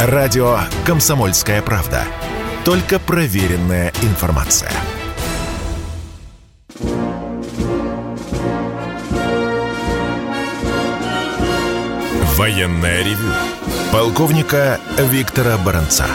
[0.00, 2.04] Радио «Комсомольская правда».
[2.64, 4.70] Только проверенная информация.
[12.36, 13.32] Военное ревю
[13.90, 14.80] полковника
[15.10, 16.06] Виктора Баранца.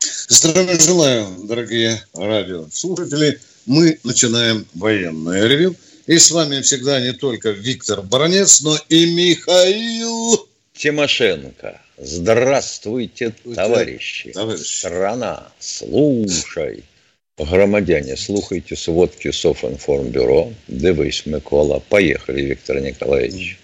[0.00, 3.38] Здравия желаю, дорогие радиослушатели.
[3.66, 5.76] Мы начинаем военное ревю.
[6.08, 10.48] И с вами всегда не только Виктор Баранец, но и Михаил
[10.82, 11.80] Тимошенко.
[11.96, 14.32] Здравствуйте, товарищи.
[14.32, 14.78] Товарищ.
[14.78, 16.82] Страна, слушай.
[17.38, 20.52] Громадяне, слухайте сводки Софинформбюро.
[20.66, 21.80] Дивись, Микола.
[21.88, 23.60] Поехали, Виктор Николаевич.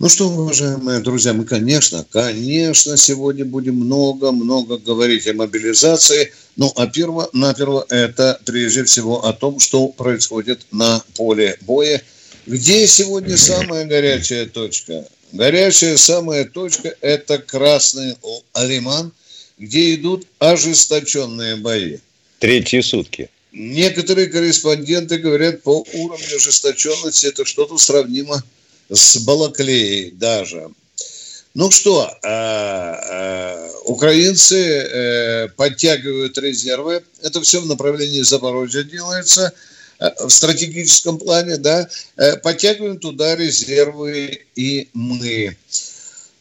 [0.00, 6.32] Ну что, уважаемые друзья, мы, конечно, конечно, сегодня будем много-много говорить о мобилизации.
[6.56, 12.02] Ну, а перво-наперво это прежде всего о том, что происходит на поле боя.
[12.46, 15.06] Где сегодня самая горячая точка?
[15.32, 18.16] Горячая самая точка– это Красный
[18.54, 19.12] Лиман,
[19.58, 21.98] где идут ожесточенные бои.
[22.38, 23.30] Третьи сутки.
[23.52, 28.42] Некоторые корреспонденты говорят, по уровню ожесточенности это что-то сравнимо
[28.90, 30.70] с Балаклеей даже.
[31.54, 37.04] Ну что, э, э, украинцы э, подтягивают резервы.
[37.22, 39.52] Это все в направлении Запорожья делается
[40.20, 41.88] в стратегическом плане, да.
[42.42, 45.56] Подтягиваем туда резервы и мы.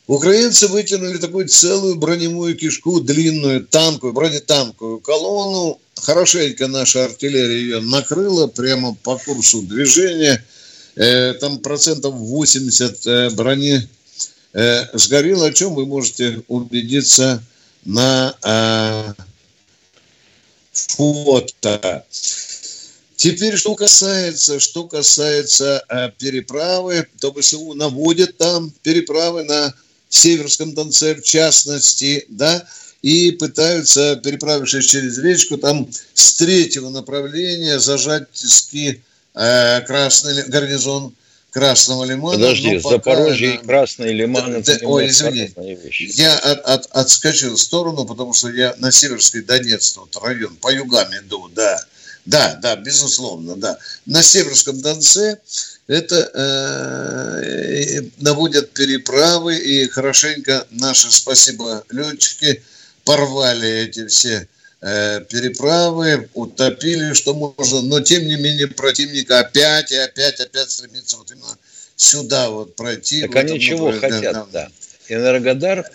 [0.07, 5.79] Украинцы вытянули такую целую броневую кишку, длинную, танковую, бронетанковую колонну.
[5.95, 10.43] Хорошенько наша артиллерия ее накрыла прямо по курсу движения–
[10.95, 13.87] Э, там процентов 80 э, брони
[14.53, 17.43] э, сгорело, о чем вы можете убедиться
[17.83, 18.35] на
[20.71, 22.05] фото.
[23.23, 25.83] Теперь, что касается, что касается
[26.19, 29.73] переправы, то ВСУ наводит там переправы на
[30.09, 32.67] Северском Донце, в частности, да,
[33.01, 39.01] и пытаются, переправившись через речку, там с третьего направления зажать тиски
[39.35, 41.15] Э, красный гарнизон
[41.49, 42.37] Красного Лимана.
[42.37, 45.51] Подожди, Запорожье и Красный Лиман да, это Ой, извини,
[46.15, 50.71] я от, от, отскочил в сторону, потому что я на Северский Донец, вот район, по
[50.71, 51.79] югам иду, да.
[52.25, 53.77] Да, да, безусловно, да.
[54.05, 55.39] На Северском Донце
[55.87, 62.63] это э, наводят переправы, и хорошенько наши, спасибо, летчики,
[63.03, 64.47] порвали эти все
[64.85, 71.15] Э, переправы, утопили, что можно, но тем не менее противник опять и опять, опять стремится
[71.15, 71.57] вот именно
[71.95, 73.21] сюда вот пройти.
[73.21, 74.45] Так они чего хотят, да.
[74.51, 74.69] да.
[75.07, 75.89] Энергодар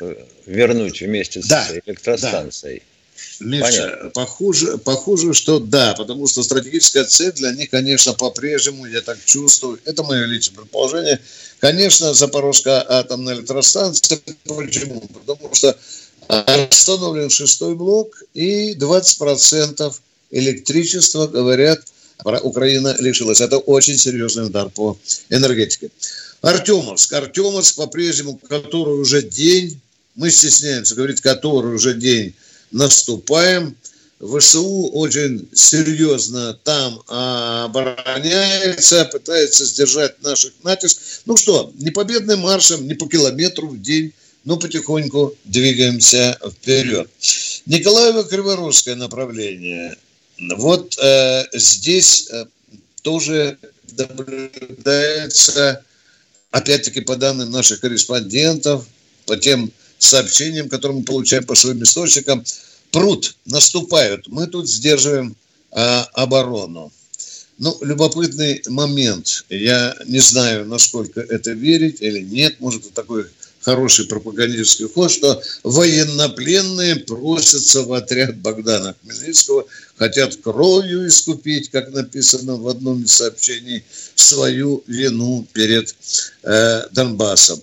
[0.46, 2.78] вернуть вместе да, с электростанцией.
[2.78, 2.97] Да.
[3.40, 9.18] Миша, похоже, похоже, что да, потому что стратегическая цель для них, конечно, по-прежнему, я так
[9.24, 11.20] чувствую, это мое личное предположение,
[11.60, 14.20] конечно, Запорожская атомная электростанция.
[14.44, 15.00] Почему?
[15.00, 15.76] Потому что
[16.28, 19.94] Остановлен шестой блок и 20%
[20.30, 21.80] электричества, говорят,
[22.42, 23.40] Украина лишилась.
[23.40, 24.98] Это очень серьезный удар по
[25.30, 25.90] энергетике.
[26.42, 27.12] Артемовск.
[27.14, 29.80] Артемовск по-прежнему, который уже день,
[30.16, 32.34] мы стесняемся говорить, который уже день
[32.70, 33.76] наступаем.
[34.20, 40.98] ВСУ очень серьезно там обороняется, пытается сдержать наших натиск.
[41.24, 44.12] Ну что, не победным маршем, не по километру в день
[44.48, 47.10] но потихоньку двигаемся вперед.
[47.66, 49.94] Николаево-Криворусское направление.
[50.56, 52.46] Вот э, здесь э,
[53.02, 53.58] тоже
[53.96, 55.84] наблюдается,
[56.50, 58.86] опять-таки по данным наших корреспондентов,
[59.26, 62.44] по тем сообщениям, которые мы получаем по своим источникам,
[62.90, 64.28] пруд, наступают.
[64.28, 65.36] Мы тут сдерживаем
[65.72, 66.92] э, оборону.
[67.58, 69.44] Ну, любопытный момент.
[69.48, 72.60] Я не знаю, насколько это верить или нет.
[72.60, 73.26] Может, это такой
[73.60, 79.66] хороший пропагандистский ход, что военнопленные просятся в отряд Богдана Хмельницкого,
[79.96, 83.84] хотят кровью искупить, как написано в одном из сообщений,
[84.14, 85.94] свою вину перед
[86.44, 87.60] э, Донбассом.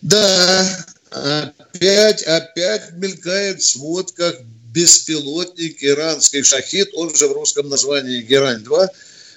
[0.00, 4.36] Да, опять, опять мелькает в сводках
[4.72, 8.88] беспилотник иранский «Шахид», он же в русском названии «Герань-2»,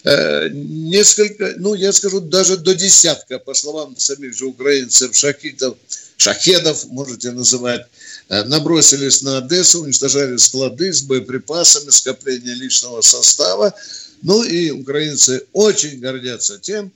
[0.06, 5.78] Э, несколько, ну, я скажу, даже до десятка, по словам самих же украинцев, шахитов,
[6.18, 7.88] шахедов, можете называть,
[8.30, 13.74] э, набросились на Одессу, уничтожали склады с боеприпасами, скопление личного состава.
[14.22, 16.92] Ну и украинцы очень гордятся тем,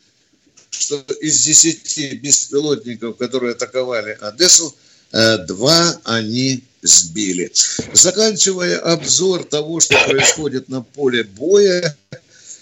[0.70, 4.76] что из десяти беспилотников, которые атаковали Одессу,
[5.12, 7.52] э, два они сбили.
[7.94, 11.96] Заканчивая обзор того, что происходит на поле боя,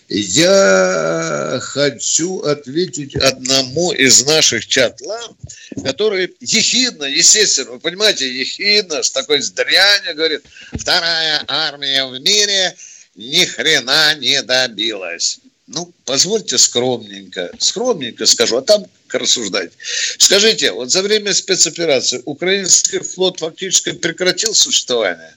[0.10, 5.36] Я хочу ответить одному из наших чатлам,
[5.84, 12.74] который ехидно, естественно, вы понимаете, ехидно, с такой дрянью говорит, вторая армия в мире
[13.16, 15.40] ни хрена не добилась.
[15.68, 19.72] Ну, позвольте скромненько, скромненько скажу, а там рассуждать.
[20.18, 25.36] Скажите, вот за время спецоперации украинский флот фактически прекратил существование.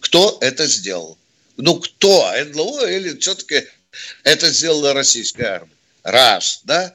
[0.00, 1.16] Кто это сделал?
[1.56, 2.30] Ну, кто?
[2.52, 3.66] НЛО или все-таки
[4.22, 5.72] это сделала российская армия?
[6.02, 6.94] Раз, да?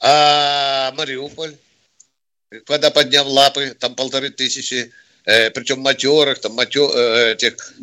[0.00, 1.56] А Мариуполь,
[2.66, 4.92] когда поднял лапы, там полторы тысячи,
[5.24, 7.74] э, причем матерых, там матер, э, этих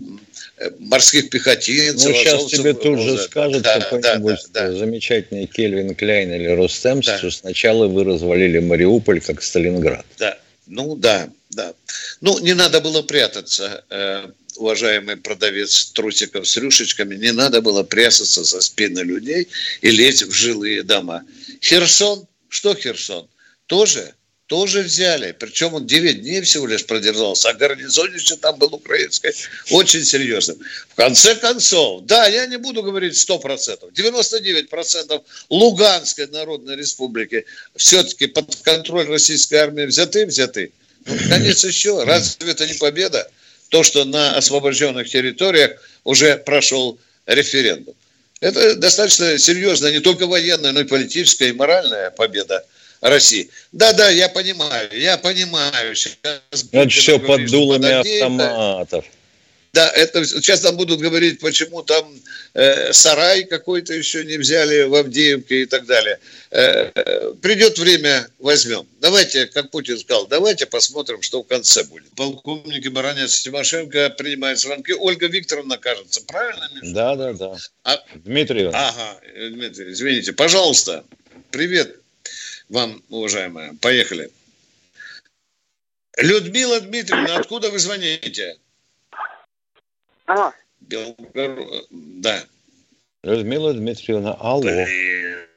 [0.80, 2.12] морских пехотинцев.
[2.12, 7.02] Ну, сейчас тебе тут же скажет да, какой-нибудь да, да, замечательный Кельвин Кляйн или Рустем,
[7.02, 7.18] да.
[7.18, 10.06] что сначала вы развалили Мариуполь как Сталинград.
[10.18, 11.74] Да, ну да, да.
[12.22, 14.28] Ну, не надо было прятаться, э,
[14.58, 19.48] уважаемый продавец трусиков с рюшечками, не надо было прятаться за спины людей
[19.82, 21.24] и лезть в жилые дома.
[21.62, 23.28] Херсон, что Херсон?
[23.66, 24.14] Тоже
[24.48, 25.32] тоже взяли.
[25.32, 29.34] Причем он 9 дней всего лишь продержался, а гарнизонище там был украинское
[29.72, 30.60] очень серьезным.
[30.90, 37.46] В конце концов, да, я не буду говорить 100%, 99% Луганской Народной Республики
[37.76, 40.72] все-таки под контроль российской армии взяты, взяты.
[41.06, 43.30] Ну, конец еще, разве это не победа?
[43.70, 47.96] То, что на освобожденных территориях уже прошел референдум.
[48.40, 52.66] Это достаточно серьезная не только военная, но и политическая и моральная победа
[53.04, 53.50] России.
[53.72, 55.96] Да-да, я понимаю, я понимаю.
[55.96, 56.42] Сейчас
[56.72, 59.06] это все под дулами автоматов.
[59.74, 62.08] Да, это сейчас там будут говорить, почему там
[62.54, 66.20] э, сарай какой-то еще не взяли в Авдеевке и так далее.
[66.52, 68.88] Э, придет время, возьмем.
[69.02, 72.12] Давайте, как Путин сказал, давайте посмотрим, что в конце будет.
[72.16, 74.94] Полковник Баранец Тимошенко принимает звонки.
[74.94, 76.70] Ольга Викторовна, кажется, правильно?
[76.84, 77.58] Да, да, да.
[77.84, 78.00] А...
[78.14, 78.70] Дмитрий.
[78.72, 79.20] Ага,
[79.50, 80.34] Дмитрий, извините.
[80.34, 81.04] Пожалуйста,
[81.50, 82.03] привет
[82.74, 83.76] вам, уважаемая.
[83.82, 84.32] Поехали.
[86.18, 88.58] Людмила Дмитриевна, откуда вы звоните?
[90.26, 90.52] Алло.
[90.82, 91.66] Белгор...
[91.92, 92.44] Да.
[93.24, 94.62] Людмила Дмитриевна, алло.
[94.62, 95.48] Блин.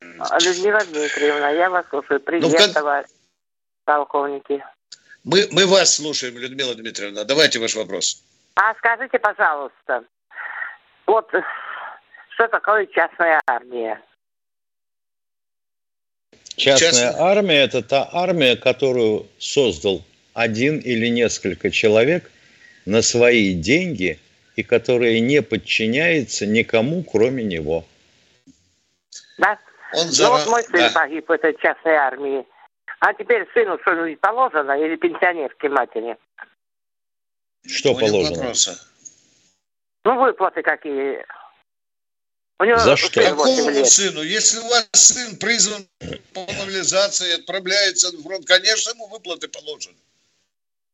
[0.00, 2.20] Людмила Дмитриевна, я вас слушаю.
[2.20, 3.08] Привет, ну, товарищ
[3.84, 4.62] полковники.
[5.24, 7.24] Мы, мы вас слушаем, Людмила Дмитриевна.
[7.24, 8.22] Давайте ваш вопрос.
[8.54, 10.04] А скажите, пожалуйста,
[11.06, 11.28] вот
[12.34, 14.02] что такое частная армия?
[16.60, 20.02] Частная Частная армия– это та армия, которую создал
[20.34, 22.30] один или несколько человек
[22.84, 24.20] на свои деньги
[24.56, 27.86] и которая не подчиняется никому, кроме него.
[29.38, 29.58] Да?
[29.94, 30.90] Он ну вот мой сын да.
[30.90, 32.44] погиб в этой частной армии.
[33.00, 36.18] А теперь сыну что-нибудь положено или пенсионерской матери?
[37.66, 38.36] Что положено?
[38.36, 38.78] Вопроса.
[40.04, 41.24] Ну, выплаты какие.
[42.60, 43.22] У него За что?
[43.22, 43.88] Какому лет.
[43.88, 44.20] сыну?
[44.20, 45.88] Если у вас сын призван
[46.34, 49.96] по мобилизации, отправляется на фронт, конечно, ему выплаты положены.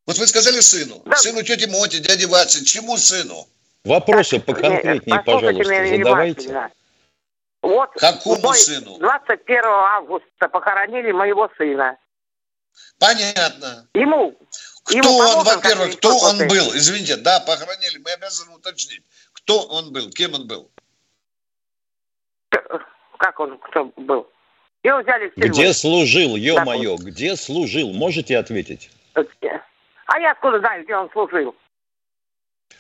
[0.07, 1.03] Вот вы сказали сыну.
[1.05, 1.17] Да.
[1.17, 2.65] Сыну тети Моти, дяди Васи.
[2.65, 3.49] Чему сыну?
[3.83, 6.71] Вопросы поконкретнее, пожалуйста, задавайте.
[7.63, 8.99] Вот Какому мой сыну?
[8.99, 11.97] 21 августа похоронили моего сына.
[13.01, 13.89] Понятно.
[13.95, 14.39] Ему.
[14.85, 16.77] Кто ему он, во-первых, кто он был?
[16.77, 19.03] Извините, да, похоронили, мы обязаны уточнить.
[19.33, 20.71] Кто он был, кем он был?
[23.19, 24.29] Как он, кто был?
[24.83, 25.53] Его взяли в тюрьму.
[25.53, 27.93] Где служил, ё-моё, где служил?
[27.93, 28.91] Можете ответить?
[29.15, 31.55] А я откуда знаю, где он служил?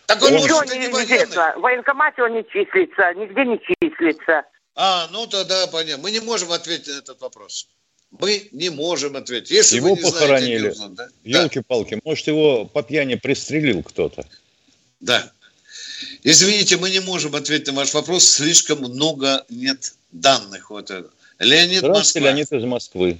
[0.06, 1.54] Так он Ничего не, не известно.
[1.56, 4.44] В военкомате он не числится, нигде не числится.
[4.76, 6.02] А, ну тогда понятно.
[6.02, 7.68] Мы не можем ответить на этот вопрос.
[8.12, 9.50] Мы не можем ответить.
[9.50, 10.70] Если его похоронили.
[10.70, 11.08] Знаете, да?
[11.24, 14.24] Елки-палки, может, его по пьяни пристрелил кто-то.
[15.00, 15.32] Да.
[16.22, 18.24] Извините, мы не можем ответить на ваш вопрос.
[18.24, 20.70] Слишком много нет данных.
[20.70, 21.10] Вот это.
[21.38, 22.30] Леонид Здравствуйте, Москва.
[22.30, 23.18] Леонид из Москвы.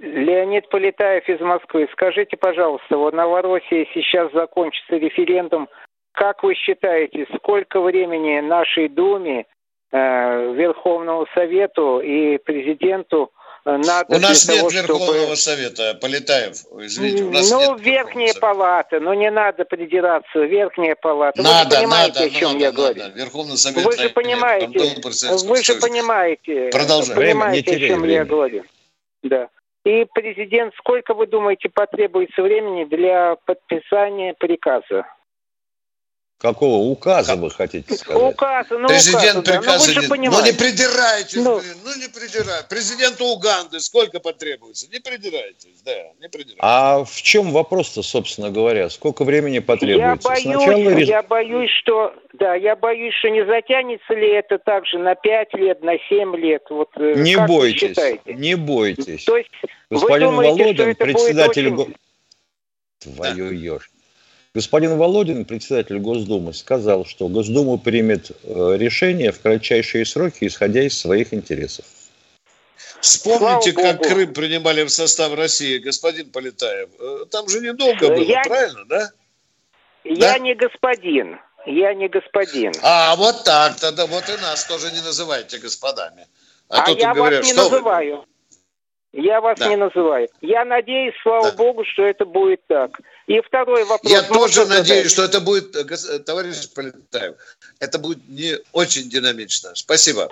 [0.00, 1.88] Леонид Полетаев из Москвы.
[1.92, 5.68] Скажите, пожалуйста, вот Новороссии сейчас закончится референдум.
[6.12, 9.46] Как вы считаете, сколько времени нашей Думе,
[9.90, 13.32] э, Верховному Совету и президенту
[13.64, 15.36] надо у нас нет того, Верховного чтобы...
[15.36, 21.42] Совета, Полетаев, извините, у нас Ну, нет верхняя палата, ну не надо придираться, верхняя палата.
[21.42, 22.76] Надо, вы же понимаете, надо, о чем надо, я надо.
[22.76, 23.14] говорю?
[23.14, 25.02] Верховный Совет Вы же понимаете,
[25.46, 27.18] вы же понимаете, Продолжаем.
[27.18, 28.14] понимаете, о чем время.
[28.14, 28.64] я говорю.
[29.22, 29.48] Да.
[29.84, 35.06] И президент, сколько вы думаете потребуется времени для подписания приказа?
[36.38, 38.22] Какого указа вы хотите сказать?
[38.22, 40.00] Указа, ну Президент указа, приказа да.
[40.08, 40.28] ну, не...
[40.28, 41.58] Ну не придирайтесь, ну...
[41.58, 42.66] блин, ну не придирайтесь.
[42.68, 44.86] Президенту Уганды сколько потребуется?
[44.92, 46.58] Не придирайтесь, да, не придирайтесь.
[46.60, 48.90] А в чем вопрос-то, собственно говоря?
[48.90, 50.28] Сколько времени потребуется?
[50.28, 50.98] Я боюсь, Сначала...
[50.98, 55.82] я боюсь, что, да, я боюсь, что не затянется ли это также на 5 лет,
[55.82, 56.62] на 7 лет.
[56.68, 59.24] Вот, э, не бойтесь, не бойтесь.
[59.24, 59.50] То есть
[59.88, 61.68] Господин вы думаете, Володин, председатель...
[61.72, 61.94] Очень...
[63.04, 63.54] Твою да.
[63.54, 63.90] ешь.
[64.54, 70.96] Господин Володин, председатель Госдумы, сказал, что Госдума примет э, решение в кратчайшие сроки, исходя из
[70.96, 71.84] своих интересов.
[73.00, 76.88] Вспомните, как Крым принимали в состав России, господин Полетаев.
[77.00, 78.42] Э, там же недолго было, я...
[78.44, 79.10] правильно, да?
[80.04, 80.38] Я да?
[80.38, 81.40] не господин.
[81.66, 82.72] Я не господин.
[82.82, 86.28] А, вот так, тогда вот и нас тоже не называйте господами.
[86.68, 88.16] А, а я говорят, вас не называю.
[88.18, 88.24] Вы...
[89.20, 89.68] Я вас да.
[89.68, 90.28] не называю.
[90.40, 91.56] Я надеюсь, слава да.
[91.56, 93.00] богу, что это будет так.
[93.26, 94.12] И второй вопрос.
[94.12, 97.36] Я тоже надеюсь, что это будет, э, э, товарищ Полетаев,
[97.80, 99.74] это будет не очень динамично.
[99.74, 100.28] Спасибо.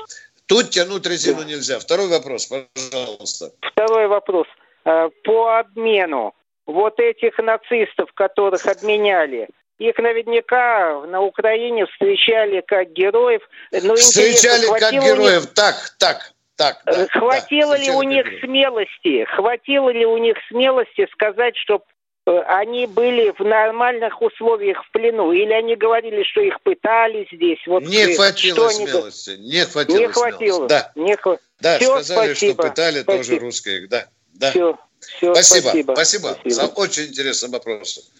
[0.46, 1.44] Тут тянуть резину да.
[1.44, 1.78] нельзя.
[1.78, 3.52] Второй вопрос, пожалуйста.
[3.61, 4.46] Второй вопрос.
[4.84, 6.34] Э, по обмену
[6.66, 13.42] вот этих нацистов, которых обменяли, их наверняка на Украине встречали как героев.
[13.82, 15.42] Но встречали как героев.
[15.44, 15.54] Них...
[15.54, 21.08] Так, так так, да, хватило да, ли у них смелости, хватило ли у них смелости
[21.12, 21.78] сказать, что э,
[22.24, 27.58] они были в нормальных условиях в плену, или они говорили, что их пытали здесь?
[27.66, 29.48] Вот не вы, хватило что смелости, они...
[29.48, 29.98] не хватило.
[29.98, 30.68] Не хватило.
[30.68, 31.38] Да, не хва...
[31.60, 33.24] да все, сказали, спасибо, что пытали спасибо.
[33.24, 34.50] тоже русских, да, да.
[34.50, 36.28] Все, все, спасибо, спасибо, спасибо.
[36.28, 36.50] спасибо.
[36.54, 38.10] За очень интересный вопрос.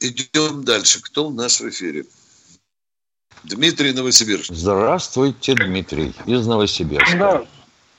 [0.00, 1.02] Идем дальше.
[1.02, 2.04] Кто у нас в эфире?
[3.44, 4.52] Дмитрий Новосибирск.
[4.52, 7.16] Здравствуйте, Дмитрий из Новосибирска.
[7.16, 7.44] Да,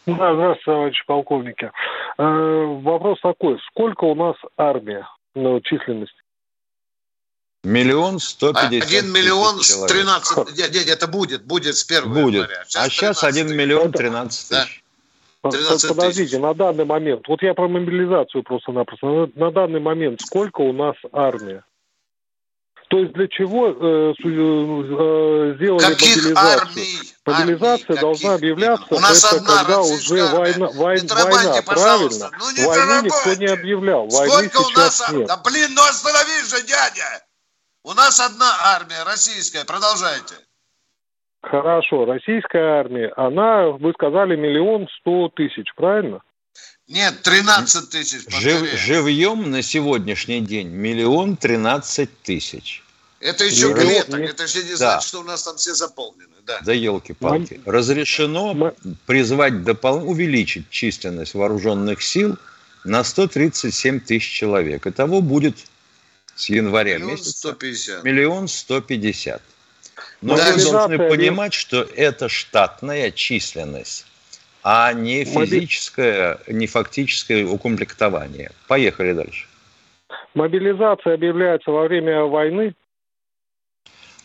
[0.06, 1.72] да здравствуйте, товарищи полковники.
[2.20, 6.14] Э, вопрос такой, сколько у нас армия на численность?
[7.64, 10.58] Миллион сто пятьдесят Один миллион тринадцать...
[10.58, 12.44] Нет, нет, это будет, будет с первого будет.
[12.44, 12.66] января.
[12.68, 14.84] Сейчас а сейчас один миллион тринадцать тысяч.
[15.42, 15.50] Да.
[15.88, 19.30] Подождите, на данный момент, вот я про мобилизацию просто-напросто.
[19.36, 21.64] На данный момент сколько у нас армия?
[22.90, 26.36] То есть для чего э, э, э сделали Каких мобилизацию?
[26.36, 27.14] Армий?
[27.24, 32.32] Мобилизация армий, должна объявляться, У нас это когда уже война, война, война правильно?
[32.40, 35.12] Ну, не Войну никто не объявлял, войны Сколько у нас...
[35.12, 35.28] Нет.
[35.28, 37.24] Да блин, ну остановись же, дядя!
[37.84, 40.36] У нас одна армия российская, продолжайте.
[41.44, 46.22] Хорошо, российская армия, она, вы сказали, миллион сто тысяч, правильно?
[46.88, 48.22] Нет, 13 тысяч.
[48.28, 52.84] Жив, живьем на сегодняшний день миллион тринадцать тысяч.
[53.20, 53.86] Это еще Миллион...
[53.86, 54.78] клеток, это же не да.
[54.78, 56.34] значит, что у нас там все заполнены.
[56.46, 57.62] Да, да елки-палки.
[57.66, 57.72] Мы...
[57.72, 58.74] Разрешено Мы...
[59.06, 60.10] призвать допол...
[60.10, 62.38] увеличить численность вооруженных сил
[62.86, 64.88] на 137 тысяч человек.
[64.88, 65.58] Итого будет
[66.36, 68.04] с января миллион месяца 150.
[68.04, 69.42] миллион сто пятьдесят.
[70.22, 74.06] Но да, вы должны понимать, что это штатная численность
[74.64, 78.52] а не физическое, не фактическое укомплектование.
[78.68, 79.46] Поехали дальше.
[80.34, 82.74] Мобилизация объявляется во время войны?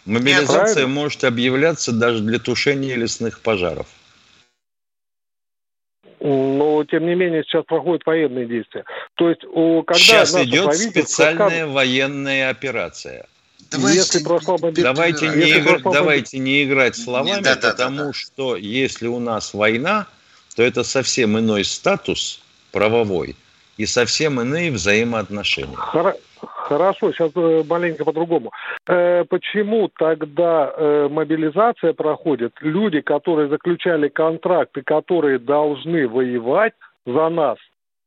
[0.05, 3.87] Мобилизация Нет, может объявляться даже для тушения лесных пожаров.
[6.21, 8.85] Но, тем не менее, сейчас проходят военные действия.
[9.15, 13.27] То есть, когда сейчас идет специальная военная операция.
[13.71, 15.81] Давайте, если прошла давайте, не, игр...
[15.83, 20.07] давайте не играть словами, не, да, потому да, да, что если у нас война,
[20.57, 22.43] то это совсем иной статус
[22.73, 23.37] правовой
[23.77, 25.77] и совсем иные взаимоотношения.
[26.45, 28.51] Хорошо, сейчас э, маленько по-другому.
[28.87, 32.55] Э, почему тогда э, мобилизация проходит?
[32.61, 36.73] Люди, которые заключали контракты, которые должны воевать
[37.05, 37.59] за нас,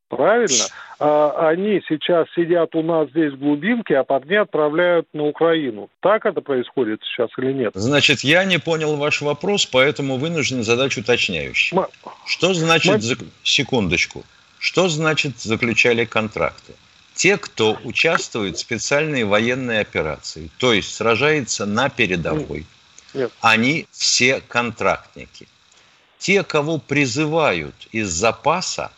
[0.10, 0.66] Правильно?
[1.00, 5.90] А они сейчас сидят у нас здесь в глубинке, а парни отправляют на Украину.
[6.00, 7.74] Так это происходит сейчас или нет?
[7.76, 11.78] Значит, я не понял ваш вопрос, поэтому вынужден задать уточняющий.
[11.78, 11.88] М-
[12.26, 13.00] что значит, мы...
[13.02, 13.16] за...
[13.44, 14.24] секундочку,
[14.60, 16.74] что значит заключали контракты?
[17.14, 22.66] Те, кто участвует в специальной военной операции, то есть сражается на передовой,
[23.14, 23.32] нет.
[23.42, 25.48] они все контрактники.
[26.20, 28.92] Те, кого призывают из запаса,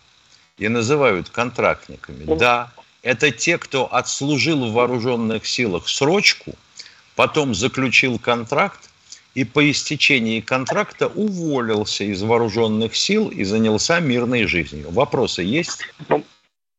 [0.60, 2.26] и называют контрактниками.
[2.26, 2.36] Ну.
[2.36, 6.54] Да, это те, кто отслужил в вооруженных силах срочку,
[7.16, 8.90] потом заключил контракт
[9.36, 14.92] и по истечении контракта уволился из вооруженных сил и занялся мирной жизнью.
[14.92, 15.80] Вопросы есть?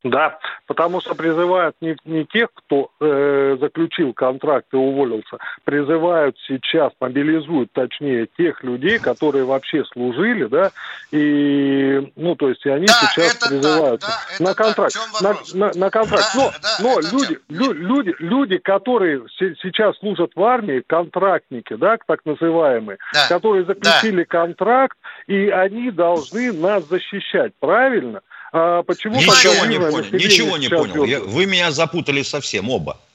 [0.02, 6.92] Да, потому что призывают не, не тех, кто э, заключил контракт и уволился, призывают сейчас,
[6.99, 10.71] мобилизуют, точнее, тех людей, которые вообще служили, да,
[11.11, 15.73] и, ну, то есть, и они да, сейчас призываются так, да, на контракт, на, на,
[15.75, 16.30] на контракт.
[16.35, 21.99] Да, но, да, но люди, лю, люди, люди, которые сейчас служат в армии, контрактники, да,
[22.07, 24.25] так называемые, да, которые заключили да.
[24.25, 28.23] контракт, и они должны нас защищать, правильно?
[28.52, 31.04] А почему ничего не понял, ничего не понял.
[31.04, 33.00] Я, вы меня запутали совсем оба.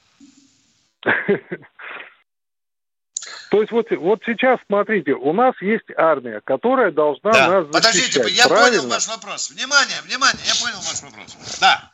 [3.50, 7.48] То есть вот, вот сейчас, смотрите, у нас есть армия, которая должна да.
[7.48, 8.14] нас защищать.
[8.14, 8.80] Подождите, я правильно?
[8.80, 9.50] понял ваш вопрос.
[9.50, 11.36] Внимание, внимание, я понял ваш вопрос.
[11.60, 11.92] Да,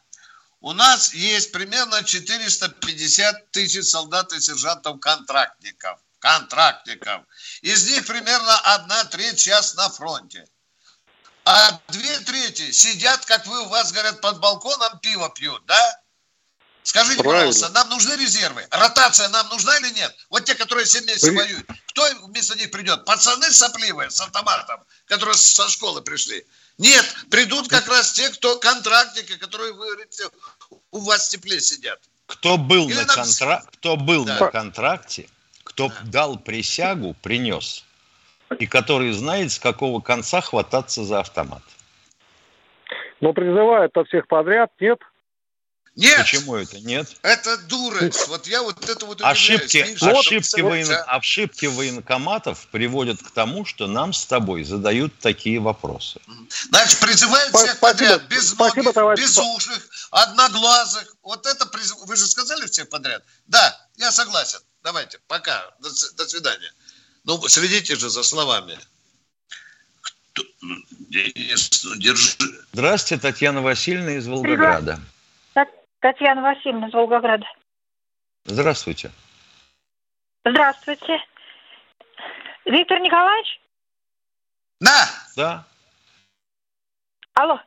[0.61, 5.99] у нас есть примерно 450 тысяч солдат и сержантов-контрактников.
[6.21, 7.23] Контрактников.
[7.63, 10.47] Из них примерно одна треть сейчас на фронте
[11.45, 16.01] а две трети сидят, как вы у вас говорят, под балконом пиво пьют, да?
[16.85, 17.53] Скажите, Правильно.
[17.53, 18.67] пожалуйста, нам нужны резервы?
[18.71, 20.15] Ротация нам нужна или нет?
[20.31, 21.37] Вот те, которые 7 месяцев При...
[21.37, 21.67] воюют.
[21.89, 23.05] Кто вместо них придет?
[23.05, 26.45] Пацаны сопливые с автоматом, которые со школы пришли.
[26.79, 30.25] Нет, придут как раз те, кто контрактники, которые, вы говорите,
[30.91, 32.01] у вас в тепле сидят.
[32.27, 33.17] Кто был, на, нам...
[33.17, 33.65] контра...
[33.73, 34.39] кто был да.
[34.39, 35.29] на контракте,
[35.63, 36.01] кто да.
[36.05, 37.85] дал присягу, принес
[38.59, 41.63] и который знает, с какого конца хвататься за автомат.
[43.21, 44.99] Но призывают-то всех подряд, нет?
[45.95, 46.19] Нет.
[46.19, 47.07] Почему это нет?
[47.23, 48.27] Это дурость.
[48.29, 50.89] Вот я вот это вот ошибки, ошибки, воен...
[51.07, 56.21] ошибки военкоматов приводят к тому, что нам с тобой задают такие вопросы.
[56.71, 59.21] Значит, призывают всех подряд, без Спасибо, ногих, товарищ.
[59.21, 61.15] без ушных, одноглазых.
[61.23, 61.95] Вот это приз...
[62.07, 63.23] Вы же сказали всех подряд?
[63.47, 64.61] Да, я согласен.
[64.83, 66.73] Давайте, пока, до, до свидания.
[67.25, 68.79] Ну, следите же за словами.
[70.33, 70.77] Кто, ну,
[71.11, 72.37] держи.
[72.73, 74.99] Здравствуйте, Татьяна Васильевна из Волгограда.
[76.01, 77.47] Татьяна Васильевна из Волгограда.
[78.45, 79.13] Здравствуйте.
[80.45, 81.19] Здравствуйте.
[82.65, 83.61] Виктор Николаевич?
[84.81, 85.09] Да.
[85.37, 85.65] Да.
[87.35, 87.61] Алло.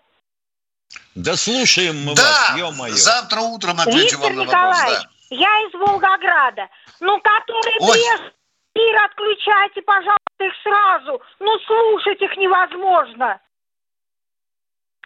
[1.16, 2.24] Да слушаем мы да.
[2.24, 2.96] вас, ё-моё.
[2.96, 4.78] завтра утром отвечу Виктор вам на вопрос.
[4.78, 5.36] Николаевич, да.
[5.36, 6.70] я из Волгограда.
[7.00, 8.32] Ну, который Ой.
[8.76, 11.22] Эфир отключайте, пожалуйста, их сразу.
[11.40, 13.40] Ну, слушать их невозможно.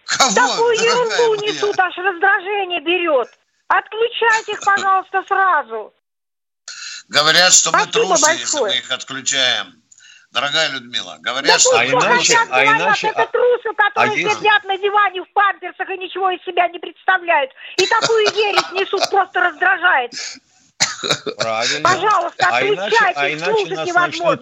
[0.05, 1.51] Кого, Такую ерунду моя?
[1.51, 3.29] несут, аж раздражение берет.
[3.67, 5.93] Отключайте их, пожалуйста, сразу.
[7.09, 8.39] Говорят, что Спасибо мы трусы, большое.
[8.39, 9.83] если мы их отключаем.
[10.31, 11.77] Дорогая Людмила, говорят, да что...
[11.77, 13.07] А иначе, хотят, а иначе...
[13.07, 14.67] Это трусы, которые а сидят если...
[14.67, 17.51] на диване в памперсах и ничего из себя не представляют.
[17.77, 20.13] И такую ересь несут, просто раздражает.
[21.37, 21.89] Правильно.
[21.89, 24.41] Пожалуйста, а иначе, а иначе нас начнут,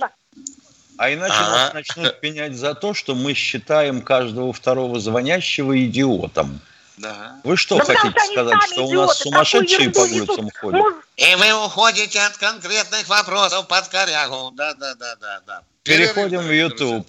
[0.97, 1.51] а иначе ага.
[1.51, 6.59] нас начнут пенять за то, что мы считаем каждого второго звонящего идиотом.
[6.97, 7.35] Да.
[7.43, 10.83] Вы что да хотите сказать, что идиоты, у нас сумасшедшие по улицам ходят?
[11.15, 14.51] И вы уходите от конкретных вопросов под корягу.
[14.55, 15.61] Да, да, да, да, да.
[15.83, 17.07] Переходим в YouTube.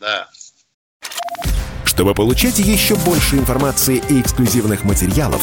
[0.00, 0.28] Да.
[1.84, 5.42] Чтобы получать еще больше информации и эксклюзивных материалов,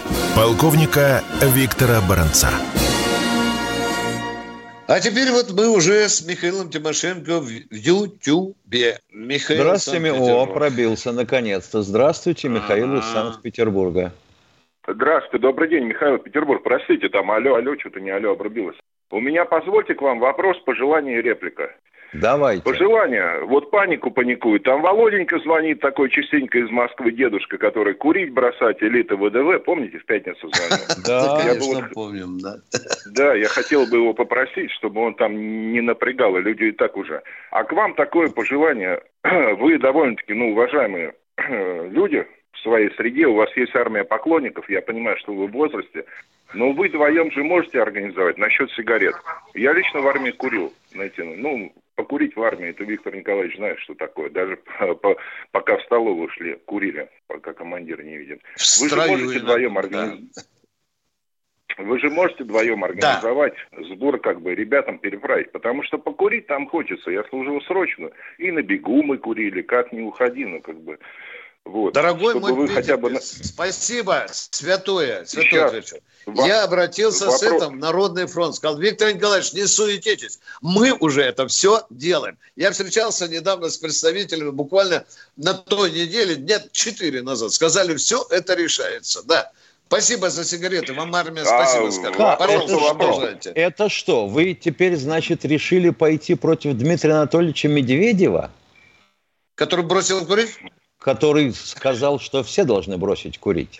[0.35, 2.47] полковника Виктора Баранца.
[4.87, 8.99] А теперь вот мы уже с Михаилом Тимошенко в Ютубе.
[9.11, 11.81] Михаил Здравствуйте, о, пробился наконец-то.
[11.81, 14.11] Здравствуйте, Михаил из Санкт-Петербурга.
[14.87, 16.63] Здравствуйте, добрый день, Михаил Петербург.
[16.63, 18.77] Простите, там алло, алло, что-то не алло, обрубилось.
[19.11, 21.75] У меня, позвольте к вам вопрос, пожелание и реплика.
[22.13, 22.63] Давайте.
[22.63, 23.41] Пожелания.
[23.45, 24.63] Вот панику паникует.
[24.63, 29.63] Там Володенька звонит такой частенько из Москвы дедушка, который курить бросать элита ВДВ.
[29.63, 30.85] Помните, в пятницу звонил?
[31.05, 32.55] Да, конечно, помним, да.
[33.13, 36.97] Да, я хотел бы его попросить, чтобы он там не напрягал, и люди и так
[36.97, 37.21] уже.
[37.49, 39.01] А к вам такое пожелание.
[39.23, 41.13] Вы довольно-таки, ну, уважаемые
[41.91, 42.25] люди
[42.61, 46.05] в своей среде, у вас есть армия поклонников, я понимаю, что вы в возрасте,
[46.53, 49.15] но вы вдвоем же можете организовать насчет сигарет.
[49.53, 53.95] Я лично в армии курил, знаете, ну, покурить в армии, это Виктор Николаевич знает, что
[53.95, 54.29] такое.
[54.29, 55.17] Даже по, по,
[55.51, 58.41] пока в столовую шли, курили, пока командир не видит.
[58.79, 60.19] Вы же можете вдвоем организовать.
[60.35, 60.41] Да.
[61.77, 63.83] Вы же можете вдвоем организовать да.
[63.85, 67.09] сбор, как бы, ребятам переправить, потому что покурить там хочется.
[67.09, 70.99] Я служил срочно, и на бегу мы курили, как не уходи, ну, как бы.
[71.65, 73.19] Вот, Дорогой мой вы хотя бы...
[73.21, 76.01] спасибо, святое, святое Сейчас.
[76.45, 77.39] Я обратился Вопрос...
[77.39, 82.37] с этим Народный фронт, сказал, Виктор Николаевич, не суетитесь, мы уже это все делаем.
[82.55, 85.05] Я встречался недавно с представителями, буквально
[85.37, 89.51] на той неделе, дня четыре назад, сказали, все это решается, да.
[89.87, 90.93] Спасибо за сигареты.
[90.93, 92.35] Вам армия спасибо а, сказала.
[92.37, 93.49] Пожалуйста, это продолжайте.
[93.51, 93.59] Что?
[93.59, 94.27] Это что?
[94.27, 98.51] Вы теперь, значит, решили пойти против Дмитрия Анатольевича Медведева?
[99.55, 100.57] Который бросил курить?
[101.01, 103.79] Который сказал, что все должны бросить курить.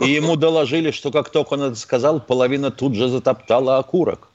[0.00, 4.28] И ему доложили, что как только он это сказал, половина тут же затоптала окурок.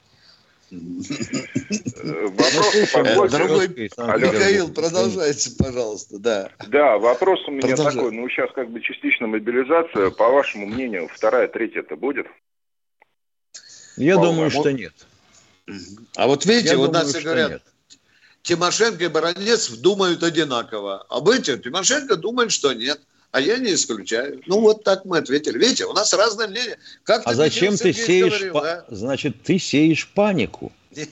[0.70, 6.48] Вопрос, ну, Михаил, продолжайте, пожалуйста, да.
[6.66, 8.10] Да, вопрос у меня такой.
[8.10, 10.08] Ну, сейчас как бы частичная мобилизация.
[10.10, 12.26] По вашему мнению, вторая, третья это будет?
[13.96, 14.94] Я думаю, что нет.
[16.16, 17.62] А вот видите, у нас говорят,
[18.44, 21.06] Тимошенко и Баранец думают одинаково.
[21.08, 23.00] А вы, Тимошенко думает, что нет.
[23.32, 24.42] А я не исключаю.
[24.46, 25.58] Ну, вот так мы ответили.
[25.58, 26.78] Видите, у нас разное мнение.
[27.02, 28.32] Как а зачем ты сеешь...
[28.32, 28.62] Говорил, па...
[28.62, 28.84] да?
[28.90, 30.70] Значит, ты сеешь панику.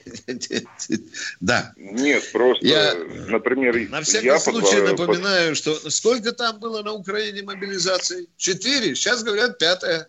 [1.41, 1.73] Да.
[1.77, 2.95] Нет, просто, я,
[3.29, 4.99] например, на всякий я случай под...
[4.99, 8.29] напоминаю, что сколько там было на Украине мобилизации?
[8.37, 10.07] Четыре, сейчас говорят пятое.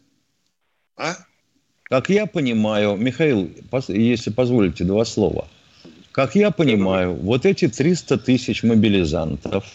[0.98, 1.16] А?
[1.84, 3.50] Как я понимаю, Михаил,
[3.88, 5.48] если позволите два слова.
[6.14, 9.66] Как я понимаю, вот эти 300 тысяч мобилизантов,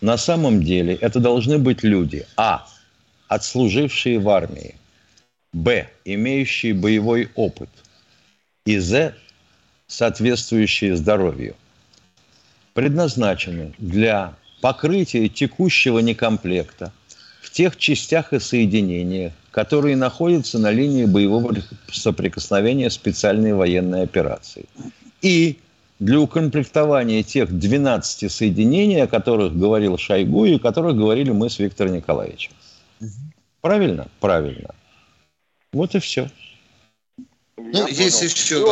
[0.00, 2.66] на самом деле это должны быть люди, а,
[3.28, 4.74] отслужившие в армии,
[5.52, 7.68] б, имеющие боевой опыт,
[8.66, 9.14] и з,
[9.86, 11.54] соответствующие здоровью,
[12.74, 16.92] предназначены для покрытия текущего некомплекта
[17.40, 21.54] в тех частях и соединениях, которые находятся на линии боевого
[21.92, 24.64] соприкосновения специальной военной операции–
[25.22, 25.58] и
[25.98, 31.58] для укомплектования тех 12 соединений, о которых говорил Шойгу и о которых говорили мы с
[31.58, 32.52] Виктором Николаевичем.
[33.00, 33.10] Угу.
[33.60, 34.08] Правильно?
[34.18, 34.74] Правильно.
[35.72, 36.30] Вот и все.
[37.56, 38.62] Ну, есть еще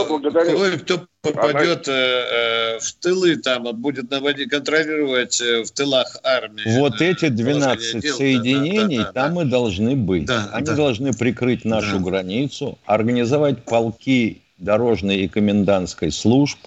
[0.79, 6.63] кто попадет э, э, в тылы, там будет наводить, контролировать э, в тылах армии.
[6.79, 9.43] Вот э, эти 12 дел, соединений да, да, да, там да.
[9.43, 10.25] и должны быть.
[10.25, 10.75] Да, Они да.
[10.75, 12.05] должны прикрыть нашу да.
[12.05, 16.59] границу, организовать полки дорожной и комендантской служб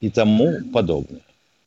[0.00, 1.22] и тому подобное.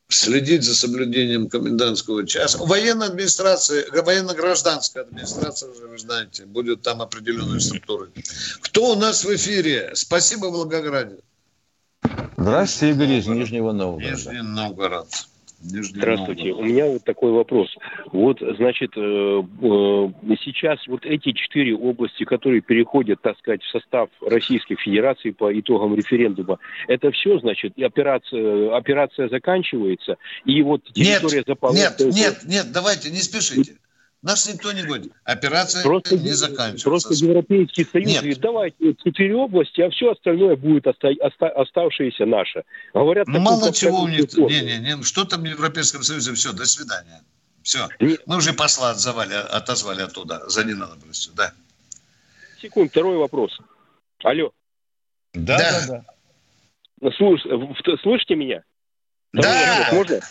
[0.10, 2.60] Следить за соблюдением комендантского часа.
[2.60, 8.10] Военная администрация, военно-гражданская администрация, уже вы знаете, будет там определенные структуры.
[8.62, 9.92] Кто у нас в эфире?
[9.96, 11.18] Спасибо, Волгограде.
[12.38, 14.16] Здравствуйте, Игорь из Нижнего Новгорода.
[14.16, 15.08] Нижний Новгород.
[15.60, 16.52] Здравствуйте.
[16.52, 17.70] У меня вот такой вопрос.
[18.12, 20.10] Вот, значит, э, э,
[20.44, 25.96] сейчас вот эти четыре области, которые переходят, так сказать, в состав Российской Федерации по итогам
[25.96, 31.48] референдума, это все, значит, операция, операция заканчивается, и вот территория нет,
[32.14, 33.78] Нет, нет, нет, давайте, не спешите.
[34.24, 35.12] Нас никто не гонит.
[35.24, 36.90] Операция просто, не заканчивается.
[36.90, 38.18] Просто Европейский Союз Нет.
[38.22, 42.64] говорит, давайте четыре области, а все остальное будет оста- оста- оставшееся наше.
[42.94, 44.34] Говорят, ну, мало чего у них.
[44.34, 47.22] Не, не, не, что там в Европейском Союзе, все, до свидания.
[47.62, 47.88] Все.
[48.00, 48.22] Нет.
[48.26, 51.54] Мы уже посла отзывали, отозвали оттуда за ненадобностью, да.
[52.62, 53.60] Секунд, второй вопрос.
[54.24, 54.52] Алло.
[55.34, 56.04] Да, да,
[57.02, 57.12] да.
[57.18, 57.42] Слуш,
[58.02, 58.64] слышите меня?
[59.34, 59.90] Да.
[59.92, 60.22] Можно?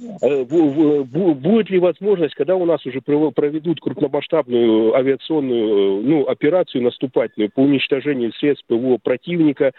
[0.00, 7.60] Э, будет ли возможность, когда у нас уже проведут крупномасштабную авиационную ну, операцию наступательную по
[7.60, 9.72] уничтожению средств ПВО противника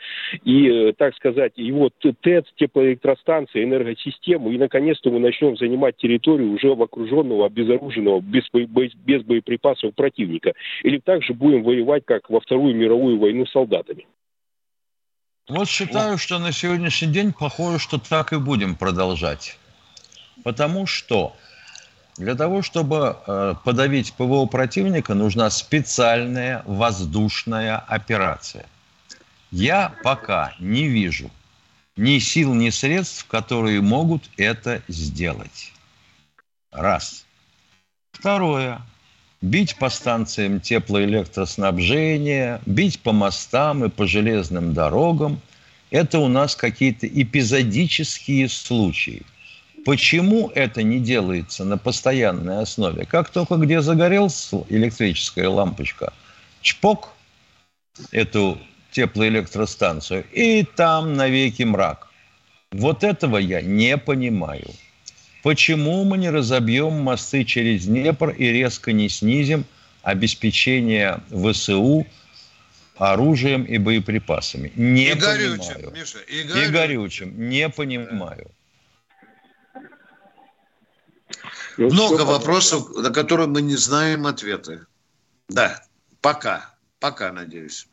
[0.43, 6.71] и, э, так сказать, его ТЭЦ, теплоэлектростанции, энергосистему, и наконец-то мы начнем занимать территорию уже
[6.71, 10.53] окруженного, обезоруженного, без, без боеприпасов противника?
[10.83, 14.05] Или также будем воевать, как во Вторую мировую войну солдатами?
[15.47, 19.57] Вот считаю, что на сегодняшний день похоже, что так и будем продолжать.
[20.43, 21.35] Потому что
[22.17, 28.65] для того, чтобы э, подавить ПВО противника, нужна специальная воздушная операция.
[29.51, 31.29] Я пока не вижу
[31.97, 35.73] ни сил, ни средств, которые могут это сделать.
[36.71, 37.25] Раз.
[38.11, 38.81] Второе.
[39.41, 45.41] Бить по станциям теплоэлектроснабжения, бить по мостам и по железным дорогам–
[45.91, 49.21] это у нас какие-то эпизодические случаи–
[49.85, 53.05] Почему это не делается на постоянной основе?
[53.05, 56.11] Как только где загорелась электрическая лампочка,
[56.61, 57.13] чпок
[58.11, 58.57] эту
[58.91, 62.07] теплоэлектростанцию, и там навеки мрак.
[62.71, 64.71] Вот этого я не понимаю.
[65.43, 69.65] Почему мы не разобьем мосты через Днепр и резко не снизим
[70.01, 72.07] обеспечение ВСУ
[72.97, 74.71] оружием и боеприпасами?
[74.75, 75.57] Не и понимаю.
[75.57, 76.63] горючим, Миша, и горючим.
[76.63, 77.49] И горючим.
[77.49, 78.49] Не понимаю.
[81.77, 84.85] Много вопросов, на которые мы не знаем ответы.
[85.49, 85.83] Да,
[86.21, 86.75] пока.
[86.99, 87.87] Пока, надеюсь.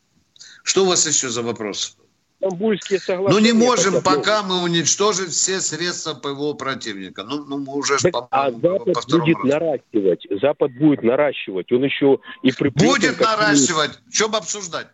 [0.62, 1.96] Что у вас еще за вопрос?
[2.38, 3.40] Стамбульские соглашения.
[3.40, 7.22] Ну, не можем пока мы уничтожить все средства ПВО противника.
[7.22, 7.98] Ну, ну мы уже...
[7.98, 9.46] Так, а Запад по будет разу.
[9.46, 10.26] наращивать.
[10.40, 11.70] Запад будет наращивать.
[11.70, 12.70] Он еще и при...
[12.70, 14.00] Будет наращивать.
[14.10, 14.88] Чем обсуждать?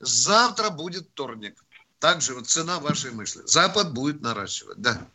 [0.00, 1.56] Завтра будет вторник.
[1.98, 3.42] Также вот цена вашей мысли.
[3.44, 5.08] Запад будет наращивать, да.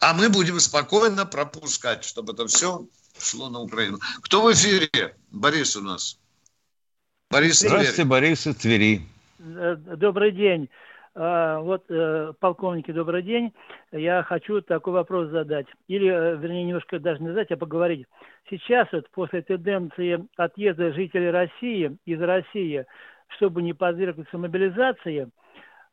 [0.00, 2.86] А мы будем спокойно пропускать, чтобы это все
[3.18, 3.98] шло на Украину.
[4.22, 5.14] Кто в эфире?
[5.30, 6.18] Борис у нас.
[7.30, 9.02] Борис Здравствуйте, Борис из Твери.
[9.38, 10.70] Э, добрый день.
[11.14, 13.52] А, вот, э, полковники, добрый день.
[13.92, 15.66] Я хочу такой вопрос задать.
[15.86, 18.06] Или, э, вернее, немножко даже не задать, а поговорить.
[18.48, 22.86] Сейчас вот после тенденции отъезда жителей России из России,
[23.36, 25.28] чтобы не подвергнуться мобилизации,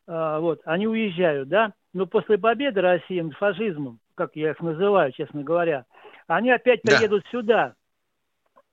[0.08, 1.74] а, вот, они уезжают, да?
[1.98, 5.86] Но после победы России над фашизмом, как я их называю, честно говоря,
[6.28, 7.30] они опять приедут да.
[7.32, 7.74] сюда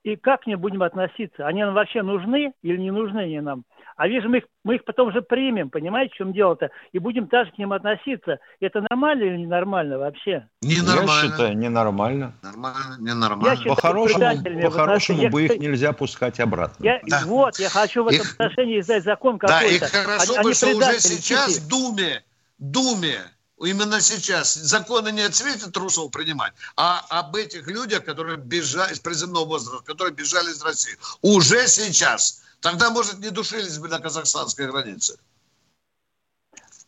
[0.03, 1.47] и как к ним будем относиться?
[1.47, 3.63] Они нам вообще нужны или не нужны они нам?
[3.97, 6.69] А вижу, мы их, мы их потом же примем, понимаете, в чем дело-то?
[6.91, 8.37] И будем также к ним относиться.
[8.59, 10.47] Это нормально или ненормально вообще?
[10.61, 11.23] Ненормально.
[11.23, 12.33] Я считаю, ненормально.
[12.43, 13.63] Нормально, ненормально.
[13.65, 16.83] По-хорошему, по-хорошему бы их нельзя пускать обратно.
[16.83, 17.23] Я, да.
[17.25, 19.63] Вот, я хочу в этом их, отношении издать закон какой-то.
[19.63, 22.21] Да, и хорошо они, бы, они что уже сейчас в Думе,
[22.57, 28.99] Думе Именно сейчас законы не цвета трусов принимать, а об этих людях, которые бежали из
[28.99, 30.97] приземного возраста, которые бежали из России.
[31.21, 32.43] Уже сейчас.
[32.59, 35.17] Тогда, может, не душились бы на казахстанской границе.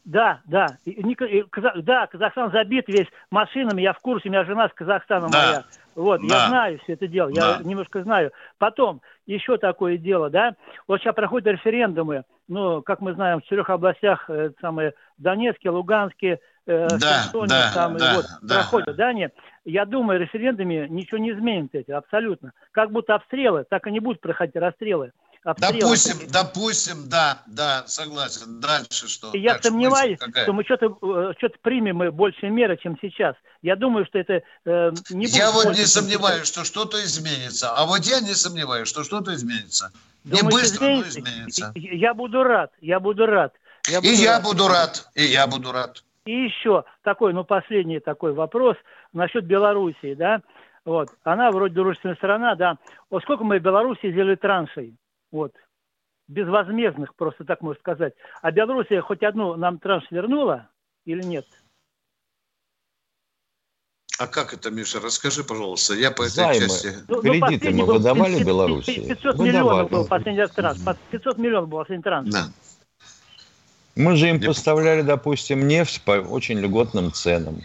[0.04, 0.78] Да, да.
[0.86, 1.46] И, и,
[1.84, 5.48] да, Казахстан забит весь машинами, я в курсе, у меня жена с Казахстана да.
[5.48, 5.66] моя.
[5.98, 6.28] Вот, да.
[6.28, 7.58] я знаю все это дело, да.
[7.58, 8.32] я немножко знаю.
[8.60, 10.54] Потом, еще такое дело, да,
[10.88, 16.40] вот сейчас проходят референдумы, ну, как мы знаем, в четырех областях, э, самые Донецке, Луганске,
[16.68, 18.56] э, да, Херсоне, да, там, да, вот, да.
[18.58, 19.32] проходят, да, не?
[19.66, 22.54] Я думаю, референдуме ничего не изменит эти, абсолютно.
[22.72, 25.14] Как будто обстрелы, так и не будут проходить расстрелы.
[25.48, 25.80] Обстрелы.
[25.80, 28.60] Допустим, допустим, да, да, согласен.
[28.60, 29.34] Дальше что?
[29.34, 33.34] Я Дальше сомневаюсь, что мы что-то э, что примем больше меры, чем сейчас.
[33.62, 35.36] Я думаю, что это э, не будет...
[35.36, 37.72] Я вот не сомневаюсь, что что-то изменится.
[37.72, 39.94] А вот я не сомневаюсь, что что-то изменится.
[40.26, 41.20] Думаете, не быстро, изменится?
[41.22, 41.72] но изменится.
[41.76, 43.54] Я буду рад, я буду рад.
[43.88, 44.20] Я буду и рад.
[44.20, 46.04] я буду рад, и я буду рад.
[46.26, 48.76] И еще такой, ну, последний такой вопрос
[49.14, 50.42] насчет Белоруссии, да.
[50.84, 52.78] Вот, она вроде дружественная страна, да.
[53.10, 54.94] Вот сколько мы в Белоруссии сделали траншей?
[55.32, 55.54] Вот,
[56.28, 58.14] безвозмездных, просто так можно сказать.
[58.42, 60.70] А Белоруссия хоть одну нам транш вернула
[61.06, 61.46] или нет?
[64.20, 65.00] А как это, Миша?
[65.00, 65.94] Расскажи, пожалуйста.
[65.94, 66.68] Я по этой Займы.
[66.68, 66.94] части...
[67.08, 69.08] Ну, ну Кредиты мы выдавали Беларуси?
[69.08, 69.48] 500 выдавали.
[69.48, 70.80] миллионов был последний раз транш.
[71.12, 72.30] 500 миллионов был последний транш.
[72.32, 72.48] Да.
[73.96, 77.62] Мы же им поставляли, допустим, нефть по очень льготным ценам,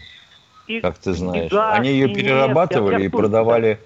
[0.67, 1.51] и, как ты знаешь.
[1.51, 3.79] И газ, Они ее и перерабатывали нефть, и продавали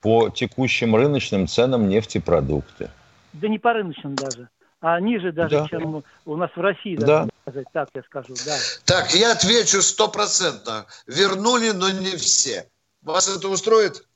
[0.00, 2.90] по текущим рыночным ценам нефтепродукты.
[3.32, 4.48] Да не по рыночным даже,
[4.80, 5.68] а ниже даже, да.
[5.68, 7.28] чем у нас в России, да.
[7.42, 8.34] сказать, так я скажу.
[8.46, 8.56] Да.
[8.84, 10.86] Так, я отвечу стопроцентно.
[11.06, 12.68] Вернули, но не все.
[13.02, 14.06] Вас это устроит?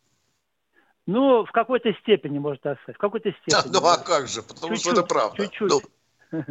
[1.06, 2.96] Ну, в какой-то степени, можно так сказать.
[2.96, 3.72] В какой-то степени.
[3.72, 5.36] Да, ну а как же, потому чуть-чуть, что это правда.
[5.36, 5.70] Чуть-чуть.
[5.70, 5.80] Ну.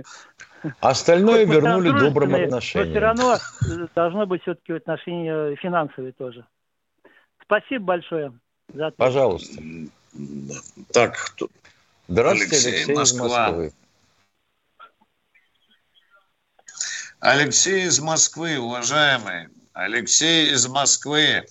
[0.80, 2.88] Остальное вернули добрым отношением.
[2.88, 6.46] Но все равно э, должно быть все-таки отношения финансовые тоже.
[7.42, 8.34] Спасибо большое
[8.74, 8.98] за ответ.
[8.98, 9.62] Пожалуйста.
[10.92, 11.18] Так,
[12.08, 13.28] Здравствуйте, Алексей, Алексей Москва.
[13.28, 13.74] из Москвы.
[17.20, 19.48] Алексей из Москвы, уважаемый.
[19.74, 21.46] Алексей из Москвы.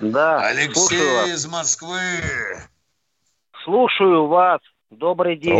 [0.00, 1.98] Да, Алексей из Москвы.
[3.64, 4.60] Слушаю вас.
[4.90, 5.54] Добрый день.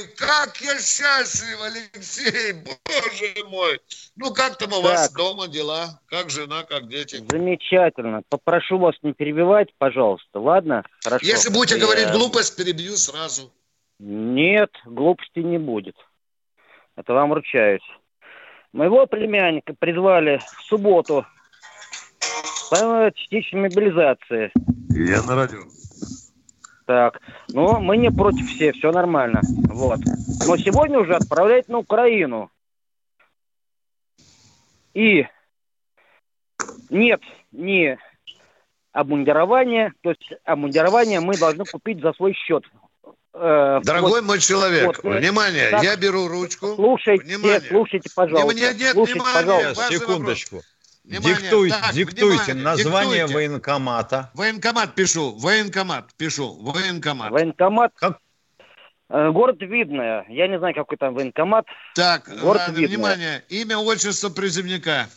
[0.00, 3.80] Ой, как я счастлив, Алексей, боже мой.
[4.16, 4.84] Ну, как там у так.
[4.84, 6.00] вас дома дела?
[6.06, 7.16] Как жена, как дети?
[7.28, 8.22] Замечательно.
[8.28, 10.84] Попрошу вас не перебивать, пожалуйста, ладно?
[11.02, 11.26] Хорошо.
[11.26, 11.82] Если будете я...
[11.82, 13.52] говорить глупость, перебью сразу.
[13.98, 15.96] Нет, глупости не будет.
[16.96, 17.82] Это вам ручаюсь.
[18.72, 21.26] Моего племянника призвали в субботу
[22.70, 24.52] по частичной мобилизации.
[24.90, 25.60] Я на радио.
[26.90, 29.42] Так, ну, мы не против все, все нормально.
[29.68, 30.00] Вот.
[30.44, 32.50] Но сегодня уже отправляют на Украину.
[34.92, 35.24] И
[36.88, 37.20] нет
[37.52, 37.96] ни
[38.90, 42.64] обмундирования, то есть обмундирование мы должны купить за свой счет.
[43.34, 46.74] Э, Дорогой вот, мой человек, вот, внимание, так, я беру ручку.
[46.74, 47.60] Слушайте, внимание.
[47.60, 48.60] слушайте, пожалуйста.
[48.60, 49.94] Нет, нет, слушайте, внимание, пожалуйста.
[49.94, 50.56] Секундочку.
[50.56, 50.79] Вопрос.
[51.10, 53.34] Внимание, диктуйте, так, диктуйте внимание, название диктуйте.
[53.34, 54.30] военкомата.
[54.34, 57.32] Военкомат пишу, военкомат пишу, военкомат.
[57.32, 57.92] Военкомат.
[57.96, 58.18] Как?
[59.08, 60.24] Э, город Видное.
[60.28, 61.66] Я не знаю, какой там военкомат.
[61.96, 62.88] Так, Город ладно, Видное.
[62.88, 63.44] внимание.
[63.48, 65.08] Имя, отчество призывника.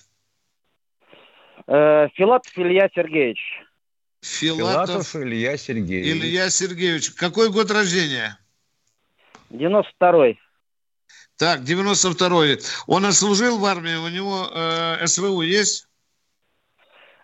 [1.68, 3.40] Э, Филатов Илья Сергеевич.
[4.22, 6.12] Филатов, Филатов Илья Сергеевич.
[6.12, 7.12] Илья Сергеевич.
[7.12, 8.40] Какой год рождения?
[9.52, 10.40] 92-й.
[11.38, 12.60] Так, 92-й.
[12.88, 15.88] Он отслужил в армии, у него э, СВУ есть?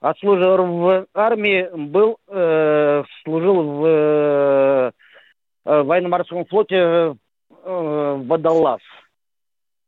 [0.02, 4.92] Отслужил в армии, был, э, служил в э,
[5.64, 7.16] военно-морском флоте э,
[8.26, 8.82] Водолаз.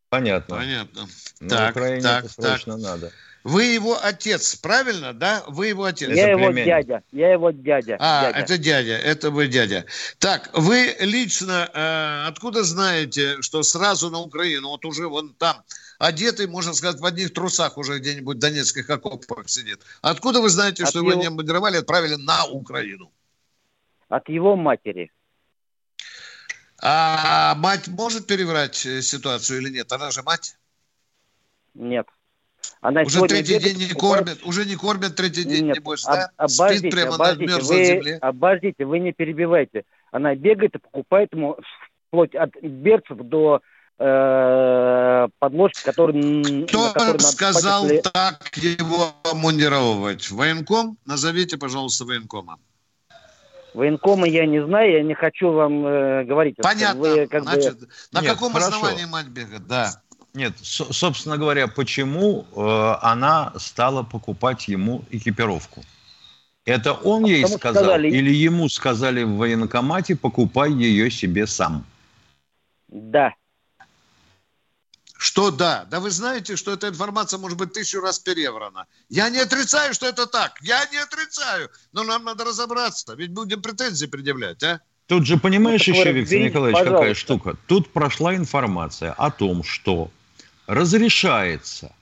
[0.10, 0.58] Понятно.
[0.58, 1.02] Понятно.
[1.40, 2.82] На так, Украине так, это срочно так.
[2.82, 3.12] надо.
[3.44, 5.44] Вы его отец, правильно, да?
[5.48, 6.10] Вы его отец.
[6.10, 6.66] Я Это его племянник.
[6.66, 7.04] дядя.
[7.12, 7.98] Я его дядя.
[8.00, 8.38] А, дядя.
[8.40, 9.86] это дядя, это вы дядя.
[10.20, 15.64] Так, вы лично э, откуда знаете, что сразу на Украину, вот уже вон там,
[15.98, 19.80] одетый, можно сказать, в одних трусах уже где-нибудь в Донецких окопах сидит.
[20.02, 23.12] Откуда вы знаете, От что его его- не обмундировали, отправили на Украину?
[24.08, 25.12] От его матери.
[26.84, 29.92] А мать может переврать э, ситуацию или нет?
[29.92, 30.58] Она же мать.
[31.74, 32.08] Нет.
[32.82, 36.16] Она Уже третий бегает, день не кормят, уже не кормят третий день, Нет, небось, об-
[36.16, 36.30] да?
[36.36, 38.18] обождите, Спит прямо на обождите, мерзлой вы, земле.
[38.22, 39.84] обождите, вы не перебивайте.
[40.12, 41.58] Она бегает и покупает ему
[42.10, 43.62] вплоть от берцев до
[44.00, 50.32] э, подложки, который, Кто на которой надо сказал если- так его обмундировывать?
[50.32, 50.98] Военком?
[51.06, 52.58] Назовите, пожалуйста, военкома.
[53.76, 56.56] Военкома я не знаю, я не хочу вам э, говорить.
[56.58, 57.00] Понятно.
[57.00, 57.78] Вы как бы- Значит,
[58.12, 58.70] на Нет, каком хорошо.
[58.76, 59.66] основании мать бегает?
[59.68, 59.92] Да.
[60.34, 65.84] Нет, со- собственно говоря, почему э, она стала покупать ему экипировку?
[66.64, 71.48] Это он ей потому что сказал, сказали- или ему сказали в военкомате, покупай ее себе
[71.48, 71.86] сам?
[72.88, 73.34] Да.
[75.18, 75.86] Что да?
[75.92, 78.86] Да вы знаете, что эта информация может быть тысячу раз переврана.
[79.10, 80.58] Я не отрицаю, что это так.
[80.62, 81.70] Я не отрицаю.
[81.92, 83.14] Но нам надо разобраться.
[83.16, 84.80] Ведь будем претензии предъявлять, а?
[85.08, 87.16] Тут же, понимаешь, Ну, еще, Виктор Николаевич, какая пожалуйста.
[87.22, 87.58] штука?
[87.68, 90.10] Тут прошла информация о том, что
[90.72, 91.94] разрешается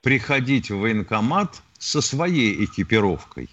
[0.00, 3.48] приходить в военкомат со своей экипировкой.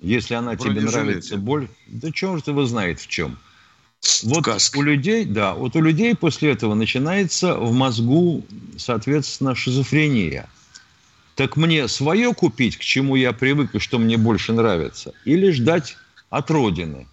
[0.00, 3.38] Если она тебе нравится больше, да черт его знает в чем.
[4.22, 4.78] Вот каске.
[4.78, 8.46] у людей, да, вот у людей после этого начинается в мозгу,
[8.78, 10.48] соответственно, шизофрения.
[11.34, 15.96] Так мне свое купить, к чему я привык и что мне больше нравится, или ждать
[16.30, 17.08] от родины?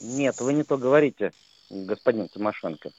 [0.00, 1.32] Нет, вы не то говорите,
[1.68, 2.92] господин Тимошенко.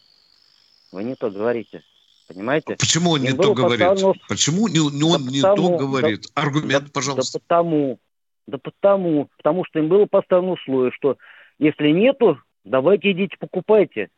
[0.93, 1.81] Вы не то говорите.
[2.27, 2.75] Понимаете?
[2.77, 3.79] Почему он не Им то было говорит?
[3.87, 6.25] поставлено- Почему не, не он Да не потому- то говорит?
[6.35, 7.39] Аргумент, да, пожалуйста.
[7.39, 7.99] Да потому,
[8.47, 11.17] да потому, потому что им было поставлено условие, что
[11.59, 14.09] если нету, давайте идите покупайте.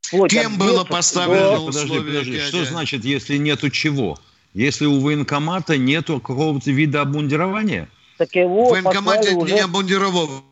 [0.00, 2.32] Вплоть Кем было поставлено до- Подожди, условия, подожди.
[2.32, 2.44] дядя.
[2.46, 4.18] Что значит, если нету чего?
[4.54, 7.88] Если у военкомата нету какого-то вида обмундирования?
[8.18, 9.58] Так его В военкомате послали не уже...
[9.64, 10.44] обмундировывают.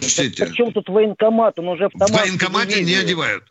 [0.00, 0.44] Учтите.
[0.46, 1.58] Так чем тут военкомат?
[1.58, 3.44] Он уже в В военкомате не одевают.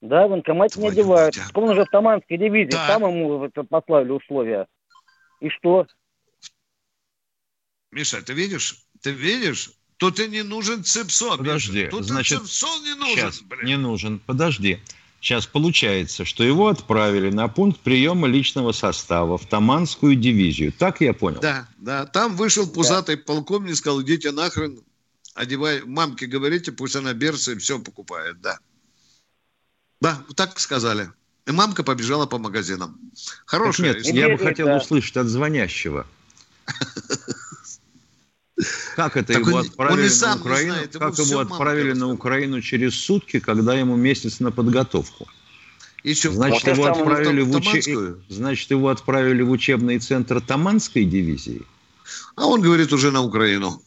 [0.00, 1.36] Да, в военкомате не одевают.
[1.36, 2.70] мать, он уже в Таманской дивизии.
[2.70, 2.86] Так.
[2.86, 4.66] Там ему послали условия.
[5.40, 5.86] И что?
[7.90, 8.84] Миша, ты видишь?
[9.02, 9.72] Ты видишь?
[9.96, 11.38] Тут и не нужен цепсон.
[11.38, 11.90] Подожди, Миша.
[11.90, 13.16] Тут значит, цепсон не нужен.
[13.16, 13.64] Сейчас, блин.
[13.64, 14.18] не нужен.
[14.20, 14.78] Подожди.
[15.20, 20.72] Сейчас получается, что его отправили на пункт приема личного состава в Таманскую дивизию.
[20.72, 21.40] Так я понял?
[21.40, 22.06] Да, да.
[22.06, 24.80] Там вышел пузатый полковник, сказал, идите нахрен,
[25.34, 28.58] одевай, мамке говорите, пусть она берцы и все покупает, да.
[30.00, 31.10] Да, так сказали.
[31.46, 32.98] И мамка побежала по магазинам.
[33.14, 34.20] Так Хорошая нет, история.
[34.20, 36.06] я бы хотел услышать от звонящего.
[38.96, 40.72] Как это Так его он- он отправили сам на Украину?
[40.74, 42.08] знает, Как его мамка отправили на.
[42.08, 45.26] Украину через сутки, когда ему месяц на подготовку?
[46.04, 48.22] Еще Значит, его отправили в, Таманскую.
[48.28, 51.62] Значит, его отправили в учебный центр Таманской дивизии.
[52.36, 53.80] А он говорит уже на Украину.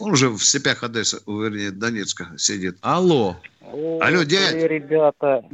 [0.00, 2.76] Он уже в степях Одессы, вернее, Донецка сидит.
[2.80, 4.54] Алло, О, Алло, вы, дядь.
[4.54, 5.44] ребята.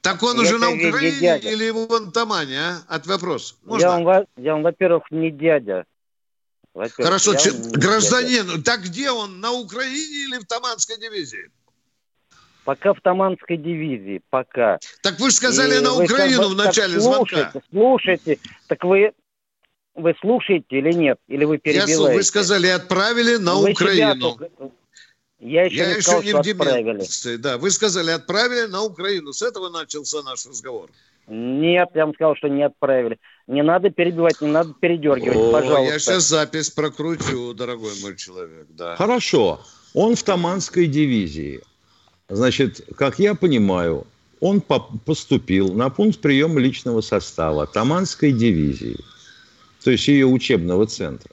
[0.00, 1.50] Так он уже на Украине дядя.
[1.50, 2.78] или вон Тамане, а?
[2.88, 3.56] От вопрос.
[3.64, 3.84] Можно?
[3.84, 5.84] Я вам, во- я вам, во-первых, не дядя.
[6.72, 7.78] Во-первых, Хорошо, че- не дядя.
[7.78, 11.50] гражданин, так где он, на Украине или в Таманской дивизии?
[12.64, 14.78] Пока в Таманской дивизии, пока.
[15.02, 17.50] Так вы же сказали И на Украину в начале так звонка.
[17.50, 19.12] слушайте, Слушайте, так вы,
[20.00, 21.18] вы слушаете или нет?
[21.28, 21.94] Или вы Я перебиваете?
[21.94, 24.38] слу- вы сказали, отправили на Вы Украину.
[25.38, 26.82] Я еще Я не еще сказал, не в отправили.
[26.84, 27.36] деменции.
[27.36, 29.32] Да, вы сказали, отправили на Украину.
[29.32, 30.90] С этого начался наш разговор.
[31.28, 33.18] Нет, я вам сказал, что не отправили.
[33.46, 35.92] Не надо перебивать, не надо передергивать, О, пожалуйста.
[35.94, 38.66] я сейчас запись прокручу, дорогой мой человек.
[38.70, 38.96] Да.
[38.96, 39.60] Хорошо.
[39.94, 41.60] Он в Таманской дивизии.
[42.28, 44.06] Значит, как я понимаю,
[44.40, 48.96] он по- поступил на пункт приема личного состава Таманской дивизии,
[49.82, 51.30] то есть ее учебного центра.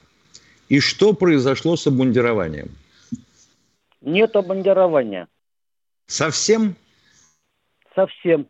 [0.68, 2.70] И что произошло с обмундированием?
[4.00, 5.28] Нет обмундирования.
[6.06, 6.76] Совсем?
[7.94, 8.46] Совсем.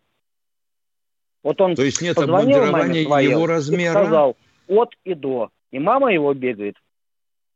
[1.42, 3.92] Вот он То есть нет обмундирования своей, его размера?
[3.92, 5.50] сказал от и до.
[5.70, 6.76] И мама его бегает,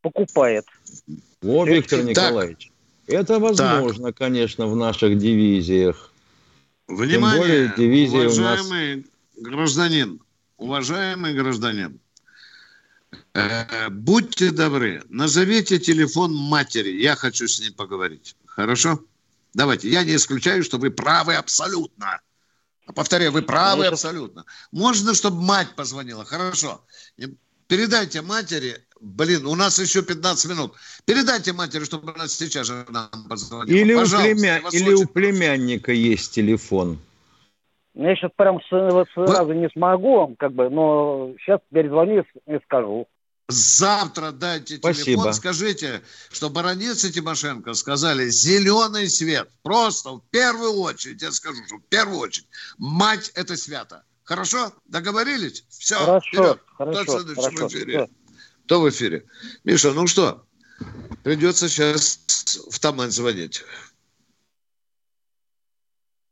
[0.01, 0.65] покупает.
[1.43, 2.09] О, Виктор так.
[2.09, 2.71] Николаевич,
[3.07, 4.17] это возможно, так.
[4.17, 6.11] конечно, в наших дивизиях.
[6.87, 9.05] Внимание, более, дивизия уважаемый нас...
[9.35, 10.19] гражданин,
[10.57, 11.99] уважаемый гражданин,
[13.89, 18.35] будьте добры, назовите телефон матери, я хочу с ней поговорить.
[18.45, 18.99] Хорошо?
[19.53, 22.19] Давайте, я не исключаю, что вы правы абсолютно.
[22.95, 24.45] Повторяю, вы правы абсолютно.
[24.71, 26.25] Можно, чтобы мать позвонила?
[26.25, 26.83] Хорошо.
[27.67, 30.73] Передайте матери, блин, у нас еще 15 минут.
[31.05, 33.77] Передайте матери, чтобы она сейчас же нам позвонила.
[33.77, 34.61] Или, у, племя...
[34.71, 36.99] Или у племянника есть телефон.
[37.93, 39.55] Ну, я сейчас прям сразу Вы...
[39.55, 43.07] не смогу, как бы, но сейчас перезвоню и скажу.
[43.49, 45.05] Завтра дайте Спасибо.
[45.05, 49.49] телефон, скажите, что Баранец и Тимошенко сказали зеленый свет.
[49.63, 54.03] Просто в первую очередь, я скажу, что в первую очередь, мать это свято.
[54.23, 54.71] Хорошо?
[54.85, 55.65] Договорились?
[55.69, 56.59] Все, хорошо, вперед.
[56.77, 58.09] Хорошо, Кто в хорошо, эфире?
[58.65, 59.25] Кто в эфире?
[59.65, 60.45] Миша, ну что,
[61.23, 62.21] придется сейчас
[62.71, 63.63] в Тамань звонить.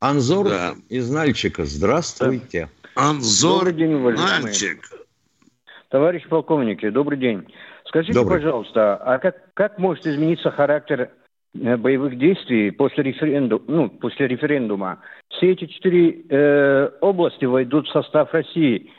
[0.02, 0.74] Анзор да.
[0.88, 2.68] из Нальчика, здравствуйте.
[2.96, 4.90] Анзор, Добрый день, Нальчик.
[5.90, 7.46] Товарищ полковники, добрый день.
[7.86, 8.40] Скажите, добрый.
[8.40, 11.12] пожалуйста, а как, как может измениться характер
[11.54, 14.98] э, боевых действий после, референду, ну, после референдума?
[15.28, 18.90] Все эти четыре э, области войдут в состав России.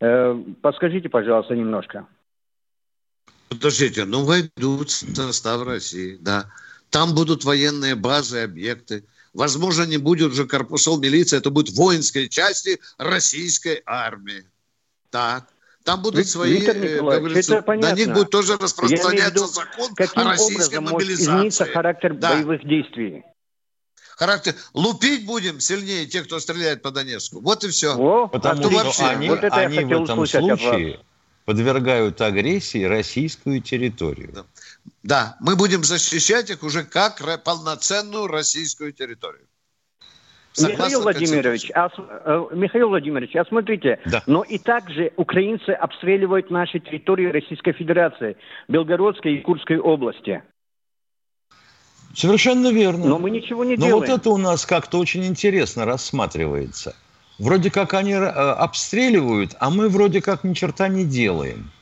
[0.00, 2.06] Э, подскажите, пожалуйста, немножко.
[3.48, 6.44] Подождите, ну войдут в состав России, да.
[6.90, 9.02] Там будут военные базы, объекты.
[9.34, 14.44] Возможно, не будет уже корпусов милиции, это будут воинские части российской армии.
[15.10, 15.48] Так.
[15.82, 17.90] Там будут свои, Виктор э, Николаевич, это понятно.
[17.90, 21.30] на них будет тоже распространяться виду, закон каким о российской образом мобилизации.
[21.30, 22.32] Может измениться характер да.
[22.32, 23.22] боевых действий?
[24.16, 24.54] Характер.
[24.72, 27.40] Лупить будем сильнее тех, кто стреляет по Донецку.
[27.40, 27.96] Вот и все.
[27.96, 31.00] О, Потому а что вообще, они, вот это они в этом случае
[31.44, 34.30] подвергают агрессии российскую территорию.
[34.32, 34.44] Да.
[35.02, 39.46] Да, мы будем защищать их уже как полноценную российскую территорию.
[40.56, 41.88] Михаил Владимирович, а,
[42.52, 44.22] Михаил Владимирович, а смотрите, да.
[44.26, 48.36] но и также украинцы обстреливают наши территории Российской Федерации,
[48.68, 50.42] Белгородской и Курской области.
[52.14, 53.06] Совершенно верно.
[53.06, 53.98] Но мы ничего не Но делаем.
[53.98, 56.94] вот это у нас как-то очень интересно рассматривается.
[57.40, 61.72] Вроде как они э, обстреливают, а мы вроде как ни черта не делаем.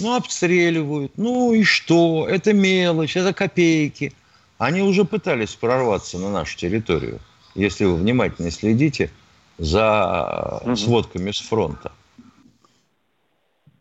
[0.00, 1.12] Ну, обстреливают.
[1.16, 2.26] Ну и что?
[2.28, 4.12] Это мелочь, это копейки.
[4.58, 7.20] Они уже пытались прорваться на нашу территорию
[7.54, 9.10] если вы внимательно следите
[9.58, 10.76] за угу.
[10.76, 11.92] сводками с фронта.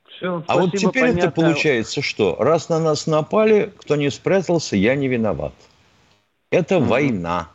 [0.08, 1.20] Все, а вот теперь понятно.
[1.20, 2.38] это получается что?
[2.40, 5.54] Раз на нас напали, кто не спрятался, я не виноват.
[6.52, 6.86] Это угу.
[6.86, 7.50] война.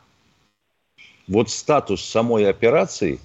[1.29, 3.21] Вот статус самой операции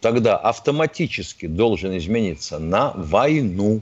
[0.00, 3.80] тогда автоматически должен измениться на войну.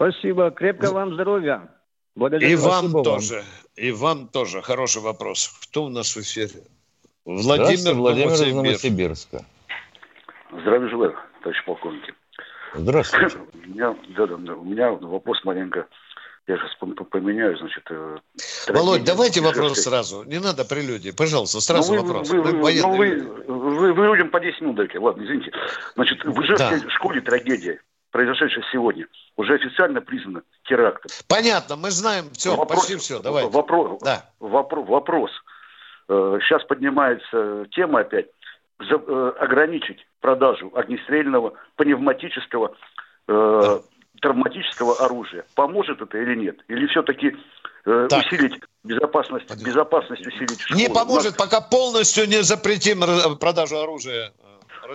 [0.00, 0.50] Спасибо.
[0.50, 1.68] Крепкого вам здоровья.
[2.16, 2.48] Благодарю.
[2.48, 3.34] И вам Спасибо тоже.
[3.34, 3.44] Вам.
[3.76, 5.48] И вам тоже хороший вопрос.
[5.64, 6.62] Кто у нас в эфире?
[7.26, 9.44] Владимир, Владимир из Новосибирска.
[10.52, 12.14] Здравия желаю, товарищ полковник.
[12.72, 13.36] Здравствуйте.
[13.52, 15.86] У меня, да, да, у меня вопрос маленько.
[16.46, 16.74] Я сейчас
[17.10, 17.84] поменяю, значит...
[17.90, 18.16] Э,
[18.68, 20.24] Володь, давайте вопрос сразу.
[20.24, 21.10] Не надо прелюдии.
[21.10, 22.30] Пожалуйста, сразу ну, вы, вопрос.
[22.30, 24.98] Вы, вы, ну, вы, вы, вы людям по 10 минут дайте.
[24.98, 25.52] Ладно, извините.
[25.94, 26.90] Значит, в Ижевской да.
[26.90, 27.80] школе трагедия
[28.10, 29.06] произошедшее сегодня,
[29.36, 31.10] уже официально признано терактом.
[31.28, 33.20] Понятно, мы знаем все, вопрос, почти все.
[33.20, 33.48] Давай.
[33.48, 34.24] Вопрос, да.
[34.40, 35.30] вопрос, вопрос.
[36.08, 38.26] Сейчас поднимается тема опять.
[38.80, 42.74] За, э, ограничить продажу огнестрельного, пневматического,
[43.28, 43.80] э, да.
[44.22, 45.44] травматического оружия.
[45.54, 46.56] Поможет это или нет?
[46.66, 47.36] Или все-таки
[47.84, 49.66] э, усилить безопасность, Понятно.
[49.66, 50.58] безопасность усилить?
[50.58, 50.80] Школы?
[50.80, 53.00] Не поможет, пока полностью не запретим
[53.38, 54.32] продажу оружия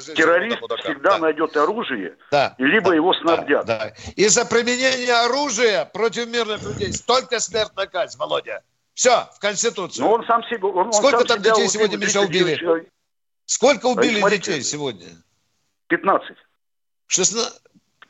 [0.02, 1.18] террорист всегда да.
[1.20, 2.56] найдет оружие, да.
[2.58, 2.96] и либо да.
[2.96, 3.66] его снабдят.
[3.66, 3.78] Да.
[3.78, 3.94] Да.
[4.16, 8.64] И за применение оружия против мирных людей только смертная казнь, Володя.
[8.94, 10.06] Все, в Конституцию.
[10.06, 10.68] Но он сам себе...
[10.68, 12.90] Он, Сколько он там детей убил, сегодня, Миша, убили?
[13.46, 15.08] Сколько убили а детей сегодня?
[15.88, 16.38] 15.
[17.08, 17.62] 16?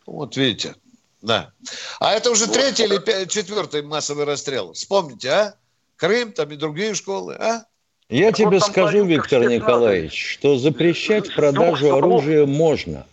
[0.05, 0.75] Вот видите.
[1.21, 1.51] Да.
[1.99, 2.53] А это уже вот.
[2.53, 4.73] третий или четвертый массовый расстрел.
[4.73, 5.55] Вспомните, а?
[5.95, 7.65] Крым, там и другие школы, а?
[8.09, 13.07] Я так тебе вот скажу, Виктор Николаевич, что запрещать продажу оружия можно,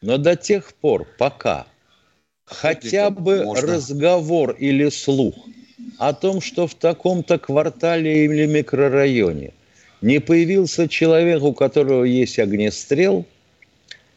[0.00, 1.66] но до тех пор, пока
[2.46, 3.74] хотя бы можно.
[3.74, 5.34] разговор или слух
[5.98, 9.52] о том, что в таком-то квартале или микрорайоне
[10.00, 13.26] не появился человек, у которого есть огнестрел,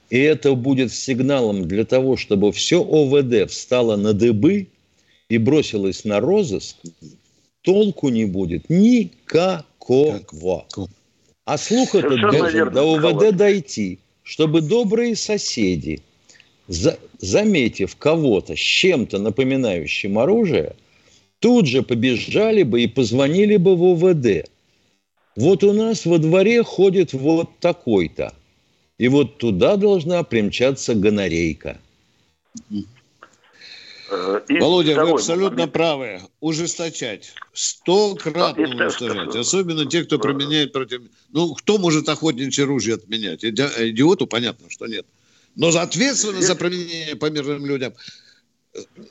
[0.10, 4.68] и это будет сигналом для того, чтобы все ОВД встало на дыбы
[5.28, 6.78] и бросилось на розыск,
[7.64, 9.66] толку не будет никакого.
[9.92, 10.66] Какого?
[11.46, 16.02] А слух этот должен верно, до УВД дойти, чтобы добрые соседи,
[16.68, 20.76] за, заметив кого-то с чем-то напоминающим оружие,
[21.40, 24.50] тут же побежали бы и позвонили бы в УВД.
[25.36, 28.34] Вот у нас во дворе ходит вот такой-то.
[28.98, 31.80] И вот туда должна примчаться гонорейка.
[34.12, 35.74] Э, и Володя, вы абсолютно момент.
[35.74, 36.22] правы.
[36.42, 37.34] Ужесточать.
[37.54, 39.36] Стократно ужесточать.
[39.36, 41.02] Особенно те, кто применяет против...
[41.32, 43.44] Ну, кто может охотничье ружье отменять?
[43.44, 45.06] Идиоту понятно, что нет.
[45.56, 47.94] Но за ответственность за применение по мирным людям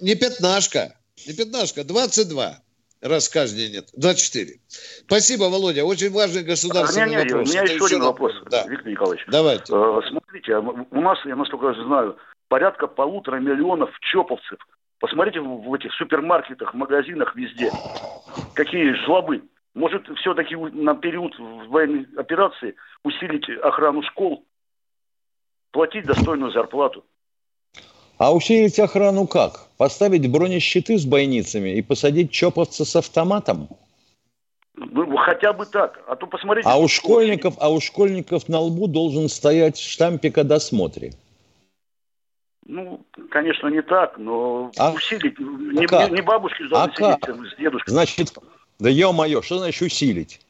[0.00, 0.96] не пятнашка,
[1.26, 2.60] не пятнашка, 22
[3.02, 3.88] раз каждый нет.
[3.94, 4.58] 24.
[5.06, 5.84] Спасибо, Володя.
[5.84, 7.48] Очень важный государственный а, не, не, вопрос.
[7.48, 8.66] У меня Это еще один вопрос, да.
[8.68, 9.26] Виктор Николаевич.
[9.28, 9.72] Давайте.
[9.72, 12.16] Э, смотрите, а у нас, я насколько знаю,
[12.48, 14.58] порядка полутора миллионов чоповцев
[15.00, 17.72] Посмотрите в этих супермаркетах, магазинах, везде.
[18.54, 19.42] Какие жлобы.
[19.74, 24.44] Может, все-таки на период военной операции усилить охрану школ,
[25.70, 27.04] платить достойную зарплату.
[28.18, 29.68] А усилить охрану как?
[29.78, 33.68] Поставить бронещиты с бойницами и посадить чоповца с автоматом?
[34.74, 36.02] Ну, хотя бы так.
[36.08, 36.68] А то посмотрите.
[36.68, 41.14] А у школьников, а у школьников на лбу должен стоять штампик о досмотре.
[43.30, 44.90] Конечно, не так, но а?
[44.90, 45.38] усилить.
[45.38, 47.36] Не, а не, не бабушки должны а сидеть как?
[47.36, 47.92] с дедушкой.
[47.92, 48.34] Значит,
[48.80, 50.40] да ё-моё, что значит усилить?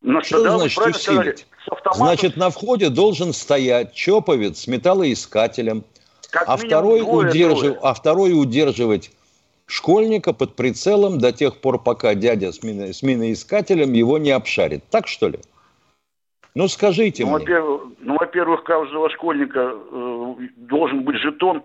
[0.00, 1.46] Ну, что да, значит усилить?
[1.64, 5.84] Сказали, значит, на входе должен стоять чоповец с металлоискателем,
[6.30, 7.76] как а, второй удержив...
[7.82, 9.12] а второй удерживать
[9.66, 12.92] школьника под прицелом до тех пор, пока дядя с, мино...
[12.92, 14.82] с миноискателем его не обшарит.
[14.90, 15.38] Так что ли?
[16.56, 17.38] Ну, скажите ну, мне.
[17.38, 21.62] Во-первых, ну, во-первых, каждого школьника э, должен быть жетон.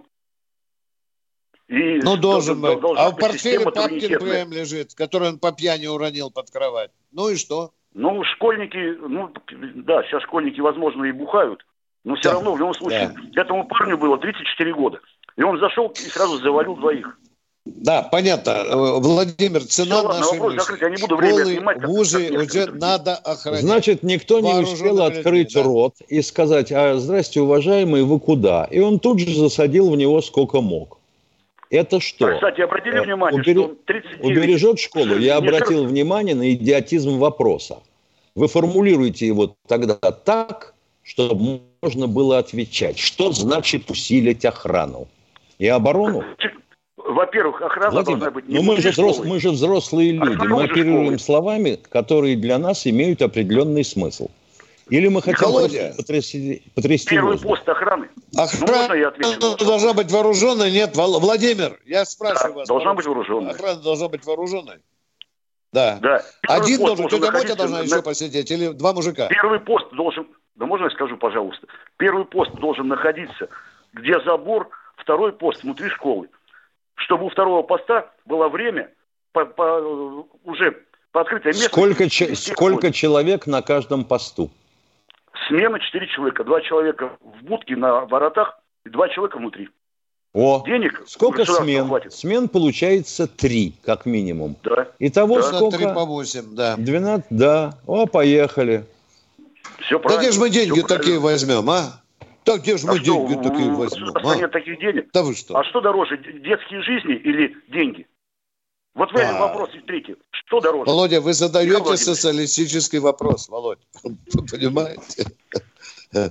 [1.67, 2.79] И ну, должен быть.
[2.95, 6.91] А в портфеле папкин ПМ лежит, который он по пьяни уронил под кровать.
[7.11, 7.71] Ну и что?
[7.93, 9.33] Ну, школьники, ну,
[9.83, 11.65] да, сейчас школьники, возможно, и бухают,
[12.03, 12.35] но все да.
[12.35, 13.41] равно, в любом случае, да.
[13.41, 15.01] этому парню было 34 года.
[15.35, 17.17] И он зашел и сразу завалил двоих.
[17.76, 18.51] Да, понятно.
[18.51, 20.82] Э, Владимир, цена Все, нашей вопрос закрыть.
[20.82, 23.61] Я не буду время Школы, отнимать, вузы как, уже надо охранять.
[23.61, 25.63] Значит, никто не успел открыть да.
[25.63, 28.68] рот и сказать, а здрасте, уважаемый, вы куда?
[28.72, 30.99] И он тут же засадил в него сколько мог.
[31.70, 32.34] Это что?
[32.34, 33.61] Кстати, обратили э, внимание, Убери...
[33.61, 34.26] что 39...
[34.26, 35.18] Убережет школу?
[35.18, 37.80] Я обратил внимание на идиотизм вопроса.
[38.36, 42.99] Вы формулируете его тогда так, чтобы можно было отвечать.
[42.99, 45.07] Что значит усилить охрану?
[45.57, 46.24] И оборону?
[47.08, 50.55] Во-первых, охрана Владимир, должна быть не ну мы же, взрос, мы же взрослые люди, охрана
[50.55, 54.30] мы оперируем словами, которые для нас имеют определенный смысл.
[54.89, 57.51] Или мы хотим Володя, потрясти, потрясти Первый воздух.
[57.51, 58.10] пост охраны.
[58.38, 60.72] Охрана ну, должна быть вооруженной?
[60.72, 62.68] Нет, Владимир, я спрашиваю да, вас.
[62.68, 63.51] Должна быть вооруженной.
[63.51, 64.78] Охрана должна быть вооруженной?
[65.74, 65.99] Да.
[66.01, 66.22] да.
[66.47, 67.84] Один должен, тетя Мотя должна на...
[67.84, 69.28] еще посидеть, или два мужика?
[69.28, 71.68] Первый пост должен, да можно я скажу, пожалуйста?
[71.97, 73.49] Первый пост должен находиться,
[73.93, 76.30] где забор, второй пост внутри школы
[76.97, 78.89] чтобы у второго поста было время
[79.31, 81.71] по, по, уже по открытой местности.
[81.71, 84.49] Сколько, че, сколько человек на каждом посту?
[85.47, 86.43] Смена 4 человека.
[86.43, 89.69] Два человека в будке на воротах и два человека внутри.
[90.33, 91.87] О, Денег сколько смен?
[91.87, 92.13] Хватит.
[92.13, 94.55] Смен получается три, как минимум.
[94.63, 94.87] Да.
[94.99, 95.43] Итого да.
[95.43, 95.77] сколько?
[95.77, 96.75] 3 по 8, да.
[96.77, 97.73] 12, да.
[97.87, 98.85] О, поехали.
[99.79, 100.21] Все правильно.
[100.21, 101.21] Да где же мы деньги такие правильно.
[101.21, 102.01] возьмем, а?
[102.47, 104.13] Так где же а мы что, деньги такие возьмем?
[104.15, 104.35] А?
[104.37, 105.09] нет таких денег.
[105.11, 105.57] Да вы что?
[105.57, 108.07] А что дороже, детские жизни или деньги?
[108.95, 109.39] Вот в этом а.
[109.47, 110.15] вопросе третий.
[110.31, 110.89] Что дороже?
[110.89, 113.81] Володя, вы задаете социалистический вопрос, Володя.
[114.01, 115.25] Вы понимаете?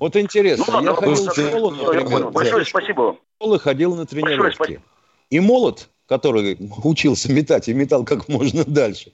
[0.00, 2.30] Вот интересно, ну, я ходил в школу, например.
[2.30, 3.18] Большое спасибо вам.
[3.36, 4.80] школы ходил на тренировки.
[5.28, 9.12] И молот, который учился метать и метал как можно дальше,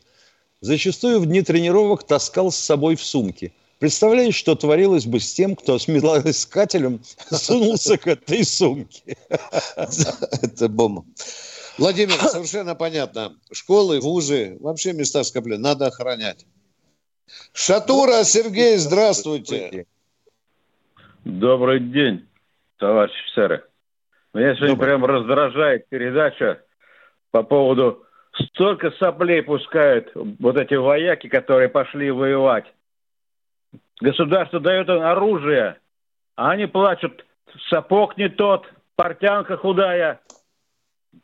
[0.61, 3.53] зачастую в дни тренировок таскал с собой в сумке–
[3.83, 7.01] Представляешь, что творилось бы с тем, кто с металлоискателем
[7.33, 9.17] сунулся к этой сумке?
[9.77, 11.05] Это бомба.
[11.79, 13.33] Владимир, совершенно понятно.
[13.51, 16.47] Школы, вузы, вообще места скопления надо охранять.
[17.53, 19.87] Шатура, Сергей, здравствуйте.
[21.25, 22.29] Добрый день,
[22.79, 23.65] товарищ офицеры.
[24.33, 24.91] Меня сегодня Добрый.
[24.91, 26.63] прям раздражает передача
[27.33, 28.05] по поводу
[28.53, 32.67] столько соплей пускают вот эти вояки, которые пошли воевать.
[34.01, 35.79] Государство дает им оружие,
[36.37, 37.25] а они плачут,
[37.69, 40.21] сапог не тот, портянка худая.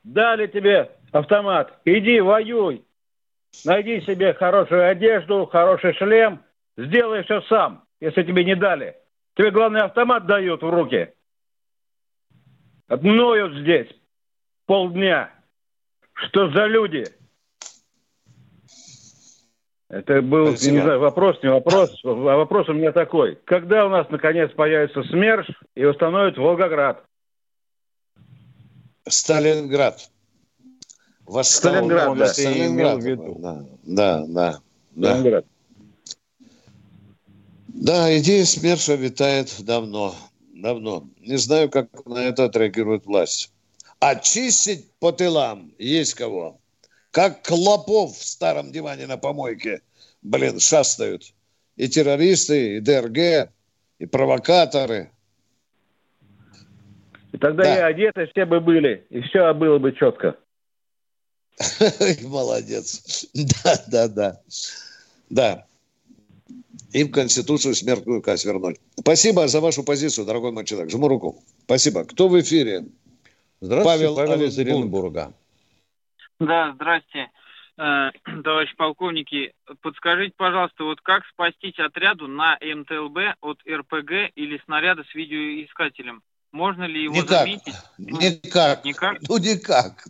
[0.05, 2.85] Дали тебе автомат, иди воюй.
[3.65, 6.43] Найди себе хорошую одежду, хороший шлем,
[6.77, 8.97] сделай все сам, если тебе не дали.
[9.35, 11.13] Тебе, главный автомат дают в руки.
[12.89, 13.89] Отноют здесь
[14.67, 15.31] полдня.
[16.13, 17.05] Что за люди?
[19.91, 20.77] Это был, Спасибо.
[20.77, 23.39] не знаю, вопрос, не вопрос, а вопрос у меня такой.
[23.47, 27.03] Когда у нас, наконец, появится СМЕРШ и установит Волгоград?
[29.09, 30.11] Сталинград.
[31.25, 32.27] Восстал, Сталинград, да.
[32.27, 33.01] Сталинград.
[33.41, 34.61] Да, да, да.
[34.95, 35.47] Сталинград.
[37.69, 40.15] Да, идея СМЕРШа витает давно.
[40.53, 41.05] Давно.
[41.21, 43.53] Не знаю, как на это отреагирует власть.
[44.01, 46.59] Очистить по тылам есть кого.
[47.11, 49.81] Как клопов в старом диване на помойке,
[50.23, 51.33] блин, шастают.
[51.77, 53.51] И террористы, и ДРГ,
[53.99, 55.11] и провокаторы.
[57.33, 57.77] И тогда да.
[57.77, 60.37] и одеты все бы были, и все было бы четко.
[62.23, 63.27] Молодец.
[63.35, 64.41] Да, да, да.
[65.31, 65.67] Да.
[66.93, 68.81] Им Конституцию смертную казнь вернуть.
[68.99, 70.91] Спасибо за вашу позицию, дорогой мой человек.
[70.91, 71.43] Жму руку.
[71.65, 72.05] Спасибо.
[72.05, 72.87] Кто в эфире?
[73.61, 75.35] Здравствуйте, Павел, Павел из Оренбурга.
[76.41, 77.31] Да, здрасте,
[77.77, 78.11] э,
[78.45, 79.53] товарищ полковники.
[79.83, 86.23] Подскажите, пожалуйста, вот как спастись отряду на МТЛБ от РПГ или снаряда с видеоискателем?
[86.53, 87.41] Можно ли его никак.
[87.41, 87.75] заметить?
[87.99, 88.85] Никак.
[88.85, 89.19] Никак?
[89.29, 90.05] Ну, никак.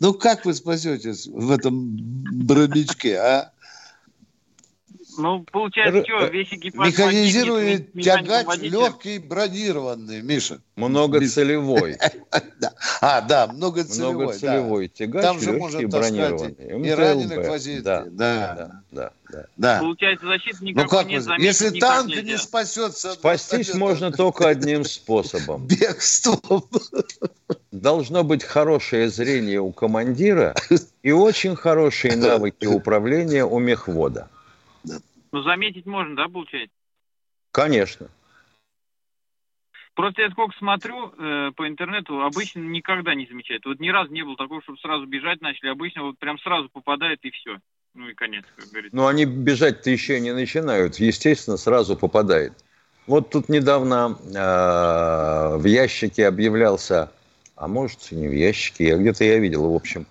[0.00, 3.52] Ну, как вы спасетесь в этом броничке, а?
[5.18, 6.88] Ну, получается, что, весь экипаж...
[6.88, 10.60] Механизирует тягач легкий бронированный, Миша.
[10.76, 11.96] Многоцелевой.
[13.00, 14.14] А, да, многоцелевой.
[14.14, 16.88] Многоцелевой тягач, Там же может бронированный.
[16.88, 17.82] И раненых возить.
[17.82, 19.12] Да, да, да.
[19.56, 19.80] Да.
[19.80, 23.12] Получается, защита никакой ну, как Если танк не спасется...
[23.12, 25.66] Спастись можно только одним способом.
[25.66, 26.64] Бегством.
[27.72, 30.54] Должно быть хорошее зрение у командира
[31.02, 34.28] и очень хорошие навыки управления у мехвода.
[35.32, 36.74] Ну, заметить можно, да, получается?
[37.52, 38.08] Конечно.
[39.94, 43.64] Просто я сколько смотрю э, по интернету, обычно никогда не замечают.
[43.64, 45.70] Вот ни разу не было такого, чтобы сразу бежать начали.
[45.70, 47.58] Обычно вот прям сразу попадает и все.
[47.94, 48.94] Ну и конец, как говорится.
[48.94, 50.96] Ну, они бежать-то еще не начинают.
[50.96, 52.52] Естественно, сразу попадает.
[53.06, 57.10] Вот тут недавно э, в ящике объявлялся,
[57.54, 60.06] а может, не в ящике, я где-то я видел, в общем,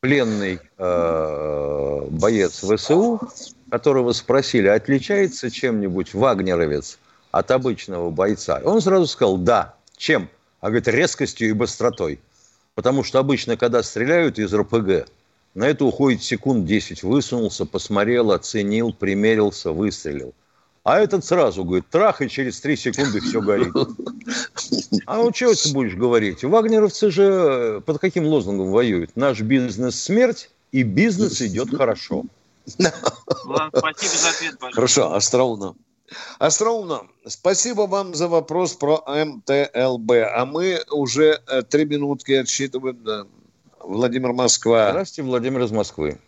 [0.00, 3.20] пленный э, боец ВСУ,
[3.70, 6.98] которого спросили, отличается чем-нибудь вагнеровец
[7.30, 8.60] от обычного бойца?
[8.64, 9.74] Он сразу сказал, да.
[9.96, 10.28] Чем?
[10.60, 12.20] А говорит, резкостью и быстротой.
[12.74, 15.08] Потому что обычно, когда стреляют из РПГ,
[15.54, 17.02] на это уходит секунд 10.
[17.02, 20.34] Высунулся, посмотрел, оценил, примерился, выстрелил.
[20.84, 23.74] А этот сразу говорит, трах, и через три секунды все горит.
[25.06, 26.44] А ну что ты будешь говорить?
[26.44, 29.16] Вагнеровцы же э, под каким лозунгом воюют?
[29.16, 32.24] Наш бизнес– смерть, и бизнес идет хорошо.
[33.44, 34.74] Ладно, спасибо за ответ, пожалуйста.
[34.74, 35.74] Хорошо, остроумно.
[36.38, 37.08] Остроумно.
[37.26, 40.10] Спасибо вам за вопрос про МТЛБ.
[40.34, 43.28] А мы уже э, три минутки отсчитываем.
[43.80, 44.90] Владимир Москва.
[44.90, 46.18] Здравствуйте, Владимир из Москвы.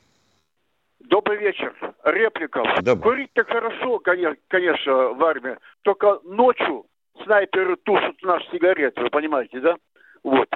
[1.00, 1.74] Добрый вечер.
[2.04, 2.66] Репликов.
[2.82, 3.02] Добрый.
[3.02, 5.56] Курить-то хорошо, конечно, в армии.
[5.82, 6.86] Только ночью
[7.24, 9.76] снайперы тушат наши сигареты, вы понимаете, да?
[10.22, 10.48] Вот.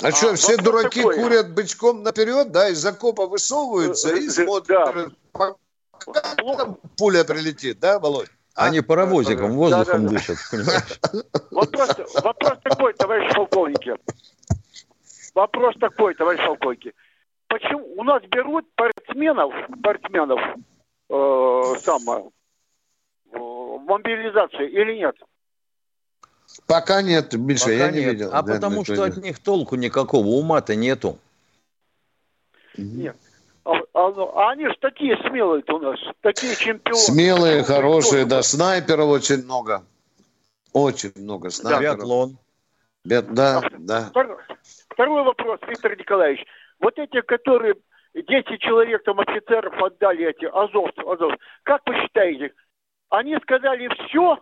[0.00, 1.16] А, а что, все дураки такой.
[1.16, 5.54] курят бычком наперед, да, из окопа высовываются и э, э, смотрят, да.
[6.04, 8.28] пока пуля прилетит, да, Володь?
[8.54, 8.66] А?
[8.66, 11.00] Они паровозиком, воздухом да, да, дышат, понимаешь?
[11.50, 13.96] Вопрос, вопрос такой, товарищ полковники.
[15.34, 16.92] Вопрос такой, товарищ полковники.
[17.48, 20.40] Почему у нас берут спортсменов, спортсменов
[21.08, 22.30] э, самое,
[23.32, 25.16] э, мобилизации или нет?
[26.66, 28.12] Пока нет, Миша, Пока я не нет.
[28.12, 28.30] видел.
[28.32, 29.16] А да, потому что нет.
[29.16, 31.18] от них толку никакого, ума-то нету.
[32.76, 33.16] Нет.
[33.64, 36.98] А, а, а они же такие смелые у нас, такие чемпионы.
[36.98, 39.84] Смелые, хорошие, да, снайперов очень много.
[40.72, 41.98] Очень много снайперов.
[41.98, 42.38] Биатлон.
[43.04, 44.06] Биат, да, а, да.
[44.10, 44.36] Второй,
[44.88, 46.44] второй вопрос, Виктор Николаевич.
[46.80, 47.74] Вот эти, которые
[48.14, 51.32] 10 человек, там, офицеров отдали эти, Азов, Азов,
[51.62, 52.52] как вы считаете,
[53.10, 54.38] они сказали все,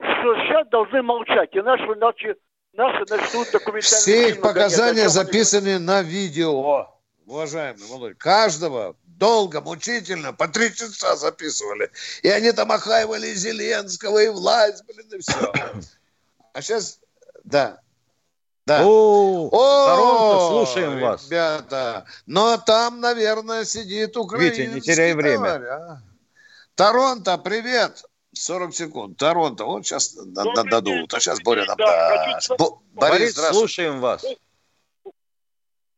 [0.00, 2.36] сейчас должны молчать, иначе наши,
[2.72, 6.88] наши начнут документальные Все их показания записаны на видео,
[7.26, 8.14] уважаемый Володя.
[8.14, 11.90] Каждого долго, мучительно, по три часа записывали.
[12.22, 15.52] И они там охаивали Зеленского и власть, блин, и все.
[16.52, 16.98] А сейчас,
[17.44, 17.78] да,
[18.66, 18.84] да.
[18.84, 21.26] О, О Торонто, слушаем вас.
[21.26, 25.48] Ребята, но там, наверное, сидит украинский Витя, не теряй время.
[25.48, 26.02] А?
[26.74, 28.04] Торонто, привет.
[28.32, 29.16] 40 секунд.
[29.16, 29.64] Торонто.
[29.64, 31.12] Вот сейчас Добрый дадут.
[31.14, 32.52] А сейчас Боря нам да, даст.
[32.92, 34.24] Борис, слушаем вас.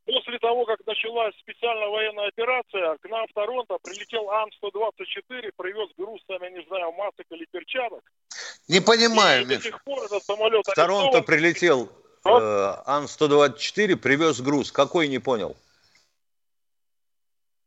[0.04, 6.20] После того, как началась специальная военная операция, к нам в Торонто прилетел Ан-124, привез груз,
[6.26, 8.02] там, я не знаю, масок или перчаток.
[8.68, 11.88] Не понимаю, И до сих пор этот самолет В Торонто прилетел
[12.24, 14.72] э, Ан-124, привез груз.
[14.72, 15.56] Какой, не понял?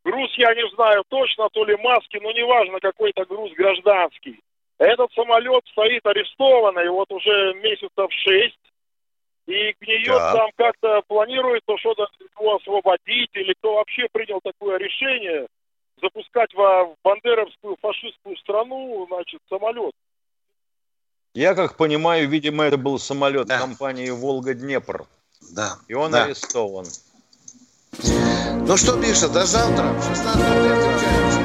[0.06, 4.40] груз, я не знаю точно, то ли маски, но неважно, какой-то груз гражданский.
[4.78, 8.60] Этот самолет стоит арестованный вот уже месяцев шесть,
[9.46, 10.34] и к нее да.
[10.34, 12.08] там как-то планируется что-то
[12.40, 15.48] его освободить, или кто вообще принял такое решение
[16.02, 19.94] запускать в бандеровскую фашистскую страну, значит, самолет.
[21.34, 23.60] Я как понимаю, видимо, это был самолет да.
[23.60, 25.06] компании «Волга-Днепр».
[25.54, 25.78] Да.
[25.88, 26.26] И он да.
[26.26, 26.86] арестован.
[28.68, 29.84] Ну что, Миша, до завтра.
[29.94, 31.45] В 16